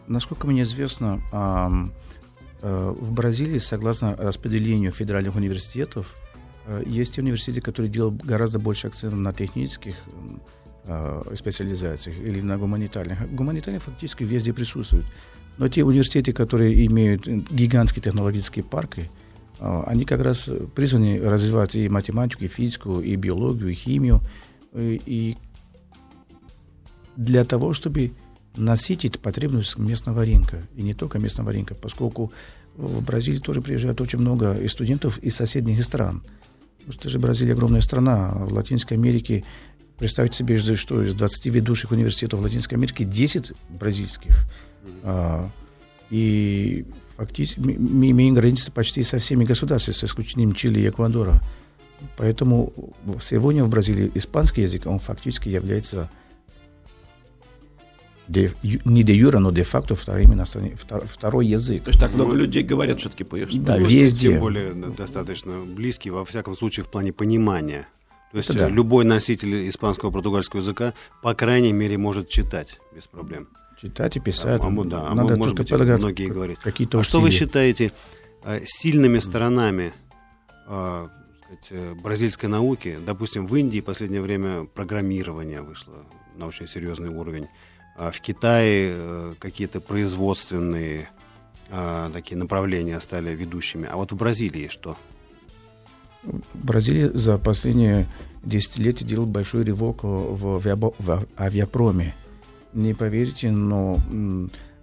Насколько 0.06 0.46
мне 0.46 0.62
известно, 0.62 1.20
в 2.98 3.12
Бразилии, 3.12 3.58
согласно 3.58 4.16
распределению 4.16 4.92
федеральных 4.92 5.36
университетов, 5.36 6.16
э, 6.66 6.82
есть 6.86 7.14
те 7.14 7.22
университеты, 7.22 7.60
которые 7.60 7.90
делают 7.90 8.16
гораздо 8.24 8.58
больше 8.58 8.88
акцента 8.88 9.16
на 9.16 9.32
технических 9.32 9.94
э, 10.84 11.34
специализациях 11.34 12.18
или 12.18 12.40
на 12.40 12.58
гуманитарных. 12.58 13.30
Гуманитарные 13.32 13.80
фактически 13.80 14.24
везде 14.24 14.52
присутствуют. 14.52 15.06
Но 15.58 15.68
те 15.68 15.84
университеты, 15.84 16.32
которые 16.32 16.86
имеют 16.86 17.28
э, 17.28 17.42
гигантские 17.50 18.02
технологические 18.02 18.64
парки, 18.64 19.10
э, 19.60 19.82
они 19.86 20.04
как 20.04 20.22
раз 20.22 20.48
призваны 20.74 21.20
развивать 21.20 21.74
и 21.74 21.88
математику, 21.88 22.44
и 22.44 22.48
физику, 22.48 23.00
и 23.00 23.16
биологию, 23.16 23.70
и 23.70 23.74
химию. 23.74 24.20
Э, 24.72 24.98
И 25.06 25.36
для 27.16 27.44
того, 27.44 27.72
чтобы 27.72 28.12
насытить 28.56 29.18
потребность 29.18 29.78
местного 29.78 30.24
рынка. 30.24 30.62
И 30.76 30.82
не 30.82 30.94
только 30.94 31.18
местного 31.18 31.52
рынка, 31.52 31.74
поскольку 31.74 32.32
в 32.76 33.02
Бразилии 33.02 33.38
тоже 33.38 33.62
приезжают 33.62 34.00
очень 34.00 34.18
много 34.18 34.54
и 34.54 34.68
студентов 34.68 35.18
из 35.18 35.34
соседних 35.34 35.82
стран. 35.84 36.22
Потому 36.78 36.92
что 36.92 37.08
же 37.08 37.18
Бразилия 37.18 37.52
огромная 37.52 37.80
страна. 37.80 38.30
В 38.30 38.52
Латинской 38.52 38.96
Америке 38.96 39.44
представьте 39.98 40.38
себе, 40.38 40.56
что 40.58 41.02
из 41.02 41.14
20 41.14 41.46
ведущих 41.46 41.90
университетов 41.90 42.40
Латинской 42.40 42.76
Америки 42.76 43.02
10 43.02 43.52
бразильских. 43.70 44.44
А, 45.02 45.50
и 46.10 46.84
фактически 47.16 47.58
мы 47.58 48.10
имеем 48.10 48.34
границы 48.34 48.70
почти 48.70 49.02
со 49.02 49.18
всеми 49.18 49.44
государствами, 49.44 49.96
с 49.96 50.04
исключением 50.04 50.52
Чили 50.52 50.80
и 50.80 50.88
Эквадора. 50.88 51.42
Поэтому 52.16 52.72
сегодня 53.20 53.64
в 53.64 53.70
Бразилии 53.70 54.10
испанский 54.14 54.62
язык, 54.62 54.86
он 54.86 55.00
фактически 55.00 55.48
является 55.48 56.10
де, 58.28 58.50
не 58.84 59.02
де 59.02 59.14
юра, 59.14 59.38
но 59.38 59.50
де 59.52 59.62
факто 59.62 59.94
вторым 59.94 60.32
иностранным- 60.34 60.76
втор- 60.76 61.06
второй 61.06 61.46
язык. 61.46 61.84
То 61.84 61.90
есть 61.90 62.00
так 62.00 62.14
много 62.14 62.34
людей 62.34 62.62
говорят 62.62 62.98
все-таки 63.00 63.24
по 63.24 63.38
Да, 63.38 63.76
Ну, 63.76 63.86
везде. 63.86 64.28
Тем 64.30 64.40
более 64.40 64.74
достаточно 64.74 65.60
близкий, 65.60 66.10
во 66.10 66.24
всяком 66.24 66.56
случае, 66.56 66.84
в 66.84 66.88
плане 66.88 67.12
понимания. 67.12 67.86
То 68.32 68.38
есть 68.38 68.50
Это 68.50 68.58
да. 68.60 68.68
любой 68.68 69.04
носитель 69.04 69.68
испанского 69.68 70.10
португальского 70.10 70.60
языка, 70.60 70.92
по 71.22 71.34
крайней 71.34 71.72
мере, 71.72 71.96
может 71.96 72.28
читать 72.28 72.78
без 72.94 73.06
проблем. 73.06 73.48
Читать 73.80 74.16
и 74.16 74.20
писать. 74.20 74.60
А, 74.62 74.70
да, 74.84 75.06
а 75.08 75.14
Надо 75.14 75.36
может 75.36 75.56
только 75.56 75.76
быть, 75.78 75.98
многие 76.00 76.26
говорят. 76.28 76.58
Какие-то 76.58 77.00
А 77.00 77.04
что 77.04 77.20
вы 77.20 77.28
усилия. 77.28 77.46
считаете 77.46 77.92
э, 78.44 78.60
сильными 78.64 79.18
сторонами 79.20 79.92
э, 80.66 81.08
сказать, 81.44 81.66
э, 81.70 81.94
бразильской 81.94 82.48
науки? 82.48 82.98
Допустим, 83.06 83.46
в 83.46 83.54
Индии 83.54 83.80
в 83.80 83.84
последнее 83.84 84.22
время 84.22 84.64
программирование 84.64 85.62
вышло 85.62 85.94
на 86.36 86.46
очень 86.46 86.66
серьезный 86.68 87.10
уровень. 87.10 87.46
А 87.96 88.10
в 88.10 88.20
Китае 88.20 88.92
э, 88.94 89.34
какие-то 89.38 89.80
производственные 89.80 91.08
э, 91.70 92.10
такие 92.12 92.36
направления 92.36 93.00
стали 93.00 93.34
ведущими. 93.34 93.88
А 93.90 93.96
вот 93.96 94.12
в 94.12 94.16
Бразилии 94.16 94.68
что? 94.68 94.96
Бразилия 96.54 97.10
за 97.10 97.38
последние 97.38 98.06
десятилетия 98.42 99.04
делала 99.04 99.26
большой 99.26 99.64
рывок 99.64 100.02
в, 100.02 100.60
в 100.60 101.26
авиапроме. 101.38 102.14
Не 102.72 102.94
поверите, 102.94 103.50
но 103.50 103.98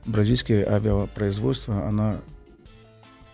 бразильское 0.06 0.66
авиапроизводство, 0.68 1.86
она, 1.86 2.22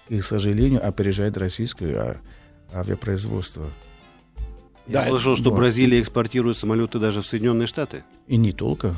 к 0.09 0.21
сожалению, 0.21 0.85
опережает 0.85 1.37
российское 1.37 1.95
а- 1.95 2.17
авиапроизводство. 2.73 3.69
Я 4.87 5.01
Да, 5.01 5.01
слышал, 5.01 5.35
что 5.35 5.51
да. 5.51 5.55
Бразилия 5.55 6.01
экспортирует 6.01 6.57
самолеты 6.57 6.99
даже 6.99 7.21
в 7.21 7.27
Соединенные 7.27 7.67
Штаты. 7.67 8.03
И 8.27 8.37
не 8.37 8.51
только, 8.51 8.95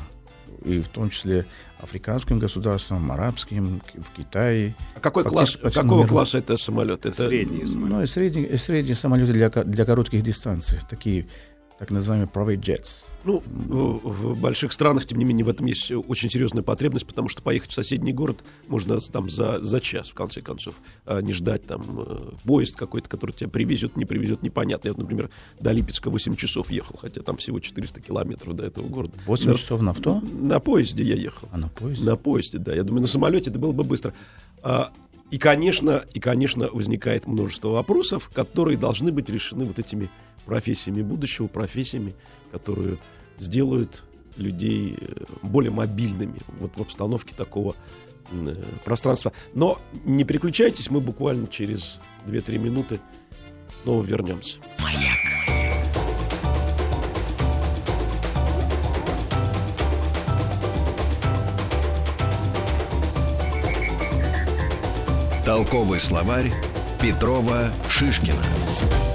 и 0.64 0.80
в 0.80 0.88
том 0.88 1.10
числе 1.10 1.46
африканским 1.80 2.40
государствам, 2.40 3.12
арабским, 3.12 3.82
в 3.96 4.16
Китае. 4.16 4.76
А 4.96 5.00
какой 5.00 5.24
класс, 5.24 5.58
какого 5.58 6.00
миру. 6.00 6.10
класса 6.10 6.38
это 6.38 6.58
самолет? 6.58 7.06
Это 7.06 7.28
Средние 7.28 7.68
самолеты. 7.68 7.94
Ну, 7.94 8.02
и 8.04 8.06
средние, 8.06 8.48
и 8.48 8.58
средние 8.58 8.96
самолеты 8.96 9.34
для, 9.34 9.50
для 9.50 9.86
коротких 9.86 10.22
дистанций. 10.22 10.80
Такие, 10.90 11.28
так 11.82 11.90
называемые 11.90 12.30
private 12.32 12.60
jets. 12.60 13.06
Ну, 13.24 13.42
в, 13.44 14.34
в 14.34 14.40
больших 14.40 14.72
странах, 14.72 15.08
тем 15.08 15.18
не 15.18 15.26
менее, 15.26 15.44
в 15.44 15.50
этом 15.50 15.66
есть 15.66 15.92
очень 15.92 16.30
серьезная 16.30 16.62
потребность, 16.62 17.08
потому 17.08 17.28
что 17.28 17.42
поехать 17.42 17.72
в 17.72 17.74
соседний 17.74 18.14
город 18.14 18.44
можно 18.68 19.00
там 19.00 19.32
за, 19.32 19.60
за 19.64 19.82
час, 19.82 20.10
в 20.10 20.14
конце 20.14 20.42
концов, 20.42 20.76
а 21.08 21.22
не 21.22 21.34
ждать 21.34 21.66
там 21.66 21.84
э, 21.98 22.34
поезд 22.46 22.76
какой-то, 22.76 23.10
который 23.10 23.32
тебя 23.32 23.50
привезет, 23.50 23.98
не 23.98 24.06
привезет, 24.06 24.44
непонятно. 24.44 24.90
Я, 24.90 24.94
вот, 24.94 25.00
например, 25.00 25.32
до 25.60 25.72
Липецка 25.72 26.12
8 26.12 26.36
часов 26.36 26.70
ехал, 26.70 26.98
хотя 27.02 27.24
там 27.24 27.38
всего 27.38 27.60
400 27.60 28.00
километров 28.00 28.56
до 28.56 28.64
этого 28.64 28.88
города. 28.88 29.18
8 29.26 29.50
на, 29.50 29.56
часов 29.56 29.82
на 29.82 29.90
авто? 29.90 30.22
На 30.22 30.60
поезде 30.60 31.04
я 31.04 31.16
ехал. 31.16 31.50
А 31.52 31.58
на 31.58 31.70
поезде? 31.70 32.06
На 32.06 32.16
поезде, 32.16 32.60
да. 32.60 32.76
Я 32.76 32.84
думаю, 32.84 33.02
на 33.02 33.08
самолете 33.08 33.50
это 33.50 33.58
было 33.58 33.72
бы 33.72 33.84
быстро. 33.84 34.14
А, 34.62 34.92
и, 35.32 35.40
конечно, 35.40 36.04
и, 36.14 36.20
конечно, 36.20 36.68
возникает 36.72 37.26
множество 37.26 37.70
вопросов, 37.70 38.30
которые 38.32 38.78
должны 38.78 39.12
быть 39.12 39.30
решены 39.30 39.66
вот 39.66 39.80
этими 39.80 40.12
профессиями 40.52 41.02
будущего, 41.02 41.48
профессиями, 41.48 42.14
которые 42.52 42.98
сделают 43.40 44.04
людей 44.36 44.98
э, 45.00 45.24
более 45.44 45.72
мобильными 45.72 46.40
вот 46.60 46.74
в 46.76 46.82
обстановке 46.82 47.34
такого 47.34 47.74
э, 48.34 48.56
пространства. 48.84 49.32
Но 49.54 49.80
не 50.04 50.26
переключайтесь, 50.26 50.90
мы 50.90 51.00
буквально 51.00 51.48
через 51.48 52.02
2-3 52.26 52.58
минуты 52.58 53.00
снова 53.84 54.04
вернемся. 54.04 54.60
Маяк. 54.78 55.22
Толковый 65.46 66.02
словарь 66.02 66.52
Петрова 67.00 67.72
Шишкина. 67.88 69.11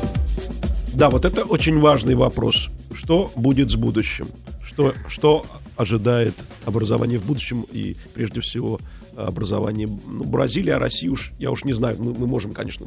Да, 0.97 1.11
вот 1.11 1.27
это 1.27 1.45
очень 1.45 1.79
важный 1.79 2.15
вопрос. 2.15 2.69
Что 2.95 3.31
будет 3.37 3.71
с 3.71 3.77
будущим? 3.77 4.29
Что, 4.65 4.95
что 5.09 5.45
ожидает 5.77 6.35
образование 6.65 7.19
в 7.19 7.27
будущем 7.27 7.67
и, 7.71 7.97
прежде 8.15 8.41
всего, 8.41 8.81
образование 9.15 9.87
ну, 9.87 10.25
Бразилии, 10.25 10.71
а 10.71 10.79
России 10.79 11.09
уж, 11.09 11.33
я 11.39 11.51
уж 11.51 11.65
не 11.65 11.75
знаю, 11.75 11.99
мы, 12.03 12.15
мы 12.15 12.27
можем, 12.27 12.55
конечно, 12.55 12.87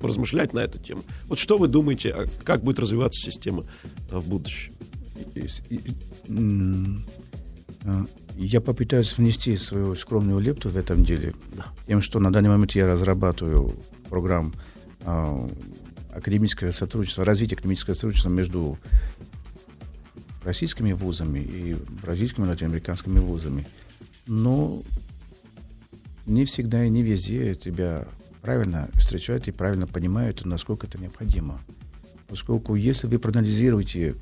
размышлять 0.00 0.52
на 0.52 0.60
эту 0.60 0.78
тему. 0.78 1.02
Вот 1.26 1.40
что 1.40 1.58
вы 1.58 1.66
думаете, 1.66 2.10
а 2.10 2.26
как 2.44 2.62
будет 2.62 2.78
развиваться 2.78 3.20
система 3.20 3.64
в 4.12 4.28
будущем? 4.28 4.72
Я 8.36 8.60
попытаюсь 8.60 9.18
внести 9.18 9.56
свою 9.56 9.96
скромную 9.96 10.38
лепту 10.38 10.68
в 10.68 10.76
этом 10.76 11.04
деле, 11.04 11.34
тем, 11.88 12.00
что 12.00 12.20
на 12.20 12.32
данный 12.32 12.50
момент 12.50 12.72
я 12.76 12.86
разрабатываю 12.86 13.74
программ 14.08 14.52
а, 15.02 15.48
академическое 16.12 16.72
сотрудничество, 16.72 17.24
развитие 17.24 17.56
академического 17.56 17.94
сотрудничества 17.94 18.30
между 18.30 18.78
российскими 20.44 20.92
вузами 20.92 21.38
и 21.38 21.76
бразильскими 22.02 22.46
латиноамериканскими 22.46 23.18
вузами. 23.18 23.66
Но 24.26 24.82
не 26.26 26.44
всегда 26.44 26.84
и 26.84 26.88
не 26.88 27.02
везде 27.02 27.54
тебя 27.54 28.06
правильно 28.42 28.88
встречают 28.94 29.48
и 29.48 29.52
правильно 29.52 29.86
понимают, 29.86 30.44
насколько 30.44 30.86
это 30.86 30.98
необходимо. 30.98 31.60
Поскольку 32.28 32.74
если 32.74 33.06
вы 33.06 33.18
проанализируете 33.18 34.14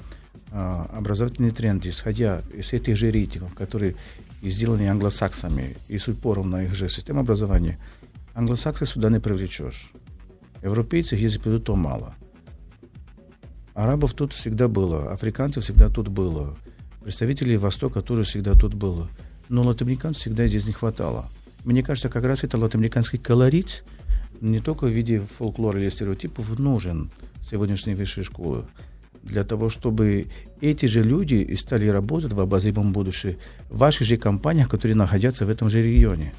а, 0.50 0.88
образовательные 0.92 1.52
тренды, 1.52 1.90
исходя 1.90 2.42
из 2.52 2.72
этих 2.72 2.96
же 2.96 3.10
рейтингов, 3.10 3.54
которые 3.54 3.96
сделаны 4.42 4.88
англосаксами 4.88 5.76
и 5.88 5.98
с 5.98 6.08
упором 6.08 6.50
на 6.50 6.64
их 6.64 6.74
же 6.74 6.88
систему 6.88 7.20
образования, 7.20 7.78
англосаксы 8.34 8.86
сюда 8.86 9.10
не 9.10 9.20
привлечешь. 9.20 9.92
Европейцев, 10.62 11.18
если 11.18 11.38
придут, 11.38 11.64
то 11.64 11.76
мало. 11.76 12.14
Арабов 13.74 14.14
тут 14.14 14.32
всегда 14.32 14.66
было, 14.68 15.12
африканцев 15.12 15.62
всегда 15.62 15.88
тут 15.88 16.08
было, 16.08 16.56
представителей 17.02 17.56
Востока 17.56 18.02
тоже 18.02 18.24
всегда 18.24 18.54
тут 18.54 18.74
было. 18.74 19.08
Но 19.48 19.62
латиноамериканцев 19.62 20.20
всегда 20.20 20.46
здесь 20.46 20.66
не 20.66 20.72
хватало. 20.72 21.26
Мне 21.64 21.82
кажется, 21.82 22.08
как 22.08 22.24
раз 22.24 22.44
это 22.44 22.58
латиноамериканский 22.58 23.18
колорит 23.18 23.84
не 24.40 24.60
только 24.60 24.86
в 24.86 24.90
виде 24.90 25.20
фолклора 25.20 25.80
или 25.80 25.90
стереотипов 25.90 26.58
нужен 26.58 27.10
сегодняшней 27.40 27.94
высшей 27.94 28.24
школы, 28.24 28.64
для 29.22 29.44
того, 29.44 29.68
чтобы 29.68 30.26
эти 30.60 30.86
же 30.86 31.02
люди 31.02 31.54
стали 31.54 31.86
работать 31.86 32.32
в 32.32 32.40
обозримом 32.40 32.92
будущем 32.92 33.36
в 33.70 33.78
ваших 33.78 34.06
же 34.06 34.16
компаниях, 34.16 34.68
которые 34.68 34.96
находятся 34.96 35.46
в 35.46 35.50
этом 35.50 35.70
же 35.70 35.82
регионе. 35.82 36.34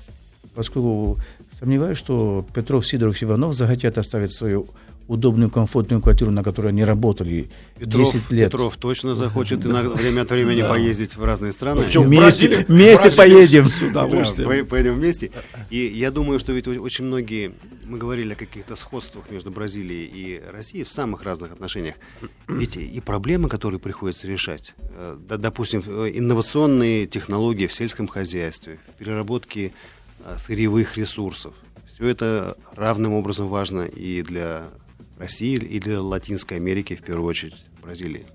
Поскольку 0.56 1.18
Сомневаюсь, 1.60 1.98
что 1.98 2.46
Петров, 2.54 2.88
Сидоров, 2.88 3.22
Иванов 3.22 3.54
захотят 3.54 3.98
оставить 3.98 4.32
свою 4.32 4.70
удобную, 5.10 5.50
комфортную 5.50 6.02
квартиру, 6.02 6.30
на 6.32 6.44
которой 6.44 6.68
они 6.68 6.86
работали 6.86 7.50
Петров, 7.80 8.14
10 8.14 8.32
лет. 8.32 8.52
Петров 8.52 8.78
точно 8.78 9.16
захочет 9.16 9.66
иногда 9.66 9.90
время 9.90 10.22
от 10.22 10.30
времени 10.30 10.62
поездить 10.62 11.18
в 11.18 11.24
разные 11.24 11.52
страны. 11.52 11.82
Причем 11.82 12.04
вместе, 12.04 12.66
вместе 12.68 13.12
поедем. 13.12 13.68
С 13.68 13.82
удовольствием. 13.82 14.68
Поедем 14.68 14.94
вместе. 14.94 15.32
И 15.72 15.78
я 15.78 16.12
думаю, 16.12 16.40
что 16.40 16.54
ведь 16.54 16.68
очень 16.68 17.06
многие, 17.06 17.54
мы 17.86 17.98
говорили 17.98 18.34
о 18.34 18.36
каких-то 18.36 18.76
сходствах 18.76 19.32
между 19.32 19.50
Бразилией 19.50 20.06
и 20.06 20.42
Россией 20.54 20.84
в 20.84 20.90
самых 20.90 21.24
разных 21.24 21.52
отношениях. 21.52 21.96
Ведь 22.48 22.78
и 22.78 23.02
проблемы, 23.02 23.50
которые 23.50 23.80
приходится 23.80 24.28
решать, 24.28 24.76
э, 24.96 25.18
допустим, 25.40 25.84
э, 25.86 26.12
инновационные 26.14 27.08
технологии 27.08 27.66
в 27.66 27.74
сельском 27.74 28.08
хозяйстве, 28.08 28.80
в 28.94 29.00
переработке 29.00 29.74
сырьевых 30.38 30.98
ресурсов. 30.98 31.54
Все 31.94 32.08
это 32.08 32.58
равным 32.76 33.14
образом 33.14 33.48
важно 33.48 33.82
и 33.82 34.22
для 34.22 34.64
России, 35.18 35.56
и 35.56 35.80
для 35.80 36.02
Латинской 36.02 36.58
Америки, 36.58 36.96
в 36.96 37.02
первую 37.02 37.28
очередь, 37.28 37.56
Бразилии. 37.82 38.26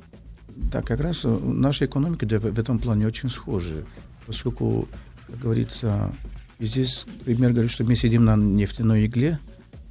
Да, 0.49 0.83
как 0.83 1.01
раз 1.01 1.25
наша 1.25 1.87
экономика 1.87 2.27
в 2.27 2.59
этом 2.59 2.79
плане 2.79 3.07
очень 3.07 3.31
схожа, 3.31 3.85
поскольку, 4.27 4.89
как 5.27 5.39
говорится, 5.39 6.15
здесь 6.61 7.07
пример 7.25 7.53
говорит, 7.53 7.71
что 7.71 7.85
мы 7.85 7.97
сидим 7.97 8.25
на 8.25 8.37
нефтяной 8.37 9.07
игле, 9.07 9.39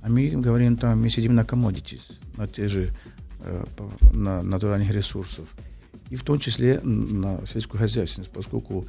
а 0.02 0.10
мы 0.10 0.30
говорим 0.30 0.78
там, 0.78 1.02
мы 1.02 1.10
сидим 1.10 1.36
на 1.36 1.42
commodities, 1.42 2.02
на 2.38 2.48
те 2.48 2.68
же 2.68 2.94
э, 3.40 3.66
на 4.14 4.42
натуральных 4.44 4.92
ресурсов. 4.92 5.48
И 6.10 6.16
в 6.16 6.24
том 6.24 6.40
числе 6.40 6.80
на 6.82 7.46
сельскую 7.46 7.82
хозяйственность, 7.82 8.32
поскольку 8.32 8.86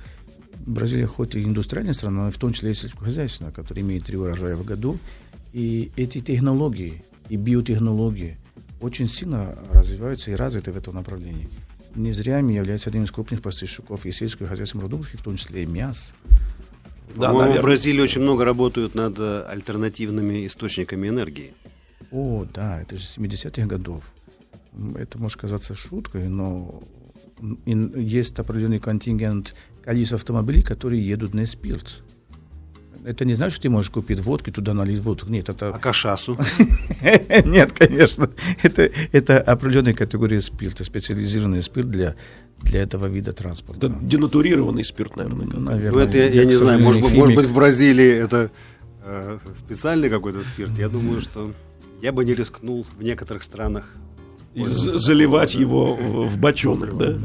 Бразилия 0.66 1.06
хоть 1.06 1.34
и 1.34 1.42
индустриальная 1.42 1.92
страна, 1.94 2.26
но 2.26 2.30
в 2.30 2.38
том 2.38 2.52
числе 2.52 2.70
и 2.70 2.74
сельскохозяйственная, 2.74 3.52
которая 3.52 3.84
имеет 3.84 4.04
три 4.04 4.16
урожая 4.16 4.56
в 4.56 4.64
году. 4.64 4.98
И 5.52 5.92
эти 5.96 6.20
технологии 6.20 7.04
и 7.28 7.36
биотехнологии 7.36 8.38
очень 8.80 9.08
сильно 9.08 9.56
развиваются 9.70 10.30
и 10.30 10.34
развиты 10.34 10.72
в 10.72 10.76
этом 10.76 10.94
направлении. 10.94 11.48
Не 11.94 12.12
зря 12.12 12.40
ими 12.40 12.54
является 12.54 12.90
одним 12.90 13.04
из 13.04 13.12
крупных 13.12 13.40
поставщиков 13.40 14.04
и 14.04 14.12
сельскохозяйственных 14.12 14.88
продуктов, 14.88 15.20
в 15.20 15.22
том 15.22 15.36
числе 15.36 15.62
и 15.62 15.66
мяс. 15.66 16.12
Да, 17.14 17.32
в 17.32 17.62
Бразилии 17.62 18.00
очень 18.00 18.22
много 18.22 18.44
работают 18.44 18.94
над 18.94 19.18
альтернативными 19.18 20.46
источниками 20.46 21.08
энергии. 21.08 21.54
О, 22.10 22.44
да, 22.52 22.80
это 22.80 22.96
же 22.96 23.04
70-х 23.04 23.66
годов. 23.66 24.02
Это 24.96 25.18
может 25.18 25.38
казаться 25.38 25.76
шуткой, 25.76 26.28
но 26.28 26.82
есть 27.94 28.38
определенный 28.38 28.80
контингент 28.80 29.54
количество 29.84 30.16
автомобилей, 30.16 30.62
которые 30.62 31.06
едут 31.06 31.34
на 31.34 31.46
спирт. 31.46 32.02
Это 33.04 33.26
не 33.26 33.34
значит, 33.34 33.52
что 33.54 33.62
ты 33.64 33.70
можешь 33.70 33.90
купить 33.90 34.20
водку 34.20 34.48
и 34.48 34.52
туда 34.52 34.72
налить 34.72 35.00
водку. 35.00 35.30
Нет, 35.30 35.50
это... 35.50 35.68
А 35.68 35.78
кашасу? 35.78 36.38
Нет, 37.44 37.72
конечно. 37.72 38.30
Это, 38.62 38.90
это 39.12 39.38
определенная 39.42 39.92
категория 39.92 40.40
спирта, 40.40 40.84
специализированный 40.84 41.62
спирт 41.62 41.90
для, 41.90 42.14
для 42.62 42.80
этого 42.80 43.04
вида 43.04 43.34
транспорта. 43.34 43.88
Это 43.88 43.96
денатурированный 44.00 44.86
спирт, 44.86 45.16
наверное. 45.16 45.46
наверное 45.46 45.92
ну, 45.92 45.98
это 45.98 46.16
я, 46.16 46.28
я 46.30 46.44
не 46.46 46.54
знаю, 46.54 46.80
может, 46.80 47.02
быть, 47.02 47.12
может 47.12 47.36
быть, 47.36 47.46
в 47.46 47.52
Бразилии 47.52 48.10
это 48.10 48.50
э, 49.02 49.38
специальный 49.58 50.08
какой-то 50.08 50.42
спирт. 50.42 50.78
Я 50.78 50.88
думаю, 50.88 51.20
что 51.20 51.52
я 52.00 52.10
бы 52.10 52.24
не 52.24 52.32
рискнул 52.32 52.86
в 52.98 53.02
некоторых 53.02 53.42
странах 53.42 53.94
заливать 54.54 55.54
его 55.54 55.94
в 55.94 56.38
бочонок, 56.38 56.96
да? 56.96 57.18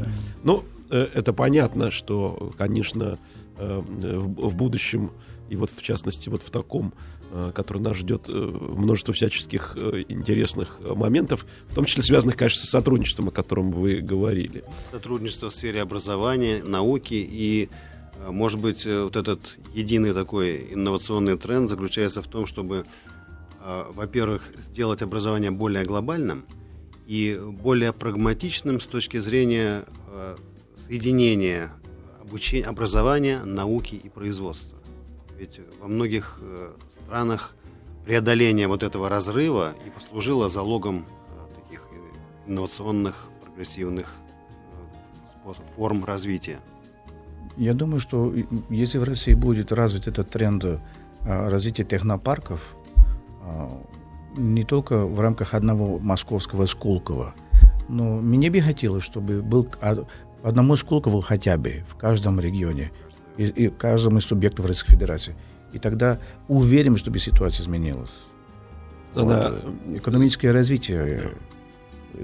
Ну, 0.44 0.64
это 0.90 1.32
понятно, 1.32 1.90
что, 1.90 2.52
конечно, 2.58 3.18
э, 3.56 3.80
в 3.80 4.56
будущем, 4.56 5.12
и 5.48 5.56
вот 5.56 5.70
в 5.70 5.82
частности 5.82 6.28
вот 6.28 6.42
в 6.42 6.50
таком, 6.50 6.92
э, 7.30 7.52
который 7.54 7.80
нас 7.80 7.96
ждет 7.96 8.28
множество 8.28 9.14
всяческих 9.14 9.76
интересных 10.08 10.78
моментов, 10.80 11.46
в 11.68 11.74
том 11.74 11.84
числе 11.84 12.02
связанных, 12.02 12.36
конечно, 12.36 12.66
с 12.66 12.70
сотрудничеством, 12.70 13.28
о 13.28 13.30
котором 13.30 13.70
вы 13.70 14.00
говорили. 14.00 14.64
Сотрудничество 14.90 15.50
в 15.50 15.54
сфере 15.54 15.80
образования, 15.80 16.62
науки 16.64 17.14
и 17.14 17.68
может 18.28 18.60
быть, 18.60 18.84
вот 18.84 19.16
этот 19.16 19.56
единый 19.72 20.12
такой 20.12 20.74
инновационный 20.74 21.38
тренд 21.38 21.70
заключается 21.70 22.20
в 22.20 22.26
том, 22.26 22.46
чтобы, 22.46 22.84
во-первых, 23.94 24.42
сделать 24.58 25.00
образование 25.00 25.50
более 25.50 25.86
глобальным 25.86 26.44
и 27.06 27.40
более 27.42 27.94
прагматичным 27.94 28.78
с 28.78 28.84
точки 28.84 29.16
зрения 29.16 29.84
соединение 30.90 31.70
обучения, 32.20 32.66
образования, 32.66 33.44
науки 33.44 33.94
и 33.94 34.08
производства. 34.08 34.76
Ведь 35.38 35.60
во 35.80 35.86
многих 35.86 36.40
э, 36.42 36.72
странах 37.04 37.54
преодоление 38.04 38.66
вот 38.66 38.82
этого 38.82 39.08
разрыва 39.08 39.72
и 39.86 39.90
послужило 39.90 40.48
залогом 40.48 41.06
э, 41.06 41.62
таких 41.62 41.86
инновационных 42.48 43.28
прогрессивных 43.44 44.16
э, 45.46 45.52
форм 45.76 46.04
развития? 46.04 46.58
Я 47.56 47.74
думаю, 47.74 48.00
что 48.00 48.34
если 48.68 48.98
в 48.98 49.04
России 49.04 49.34
будет 49.34 49.70
развит 49.70 50.08
этот 50.08 50.30
тренд 50.30 50.64
а, 50.64 50.80
развития 51.50 51.84
технопарков, 51.84 52.76
а, 53.42 53.68
не 54.36 54.64
только 54.64 55.04
в 55.06 55.20
рамках 55.20 55.54
одного 55.54 55.98
московского 55.98 56.66
Сколково, 56.66 57.34
но 57.88 58.20
мне 58.20 58.50
бы 58.50 58.60
хотелось, 58.60 59.02
чтобы 59.02 59.42
был 59.42 59.68
одному 60.42 60.76
Сколково 60.76 61.22
хотя 61.22 61.56
бы 61.56 61.84
в 61.88 61.96
каждом 61.96 62.40
регионе, 62.40 62.92
и, 63.36 63.44
и 63.44 63.68
в 63.68 63.76
каждом 63.76 64.18
из 64.18 64.24
субъектов 64.24 64.66
Российской 64.66 64.92
Федерации. 64.92 65.36
И 65.72 65.78
тогда 65.78 66.18
уверен, 66.48 66.96
чтобы 66.96 67.18
ситуация 67.18 67.62
изменилась. 67.62 68.22
Она... 69.14 69.50
Вот. 69.50 69.98
Экономическое 69.98 70.52
развитие 70.52 71.32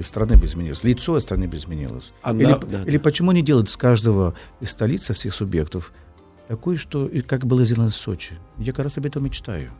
страны 0.03 0.37
бы 0.37 0.47
изменилось, 0.47 0.85
лицо 0.85 1.19
страны 1.21 1.49
бы 1.49 1.57
изменилось. 1.57 2.13
Она, 2.23 2.43
или, 2.43 2.59
да, 2.67 2.83
или 2.83 2.97
да. 2.97 3.03
почему 3.03 3.33
не 3.33 3.43
делать 3.43 3.71
с 3.71 3.77
каждого 3.77 4.35
из 4.61 4.71
столиц, 4.71 5.11
всех 5.11 5.33
субъектов, 5.33 5.93
такое, 6.49 6.77
что 6.77 7.11
как 7.27 7.47
было 7.47 7.65
сделано 7.65 7.91
в 7.91 7.95
Сочи? 7.95 8.35
Я 8.59 8.73
как 8.73 8.85
раз 8.85 8.99
об 8.99 9.07
этом 9.07 9.25
мечтаю. 9.25 9.71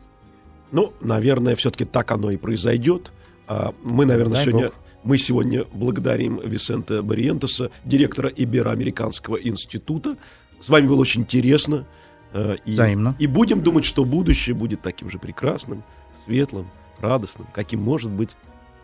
Ну, 0.71 0.93
наверное, 1.01 1.55
все-таки 1.55 1.85
так 1.85 2.11
оно 2.11 2.31
и 2.31 2.37
произойдет. 2.37 3.11
А, 3.47 3.73
мы, 3.83 4.05
наверное, 4.05 4.33
Дай 4.33 4.45
сегодня... 4.45 4.67
Бог. 4.67 4.75
Мы 5.07 5.17
сегодня 5.17 5.63
благодарим 5.71 6.37
Висента 6.43 7.01
Бариентеса, 7.01 7.71
директора 7.85 8.27
Ибероамериканского 8.27 9.37
института. 9.37 10.17
С 10.59 10.67
вами 10.67 10.85
было 10.85 10.99
очень 10.99 11.21
интересно. 11.21 11.87
Э, 12.33 12.57
и, 12.65 12.73
Взаимно. 12.73 13.15
И 13.17 13.25
будем 13.25 13.63
думать, 13.63 13.85
что 13.85 14.03
будущее 14.03 14.53
будет 14.53 14.81
таким 14.81 15.09
же 15.09 15.17
прекрасным, 15.17 15.85
светлым, 16.25 16.67
радостным, 16.99 17.47
каким 17.53 17.81
может 17.81 18.11
быть 18.11 18.31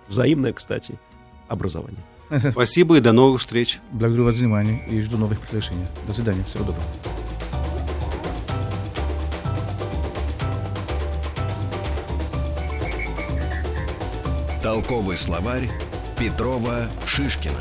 взаимное, 0.07 0.53
кстати, 0.53 0.97
образование. 1.49 1.99
Спасибо 2.51 2.95
и 2.95 3.01
до 3.01 3.11
новых 3.11 3.41
встреч. 3.41 3.81
Благодарю 3.91 4.23
вас 4.23 4.35
за 4.35 4.43
внимание 4.43 4.81
и 4.87 5.01
жду 5.01 5.17
новых 5.17 5.41
приглашений. 5.41 5.85
До 6.07 6.13
свидания. 6.13 6.45
Всего 6.45 6.63
доброго. 6.63 6.87
Толковый 14.63 15.17
словарь 15.17 15.69
Петрова 16.17 16.89
Шишкина. 17.05 17.59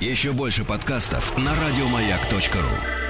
Еще 0.00 0.32
больше 0.32 0.64
подкастов 0.64 1.36
на 1.38 1.52
радиомаяк.ру. 1.54 3.03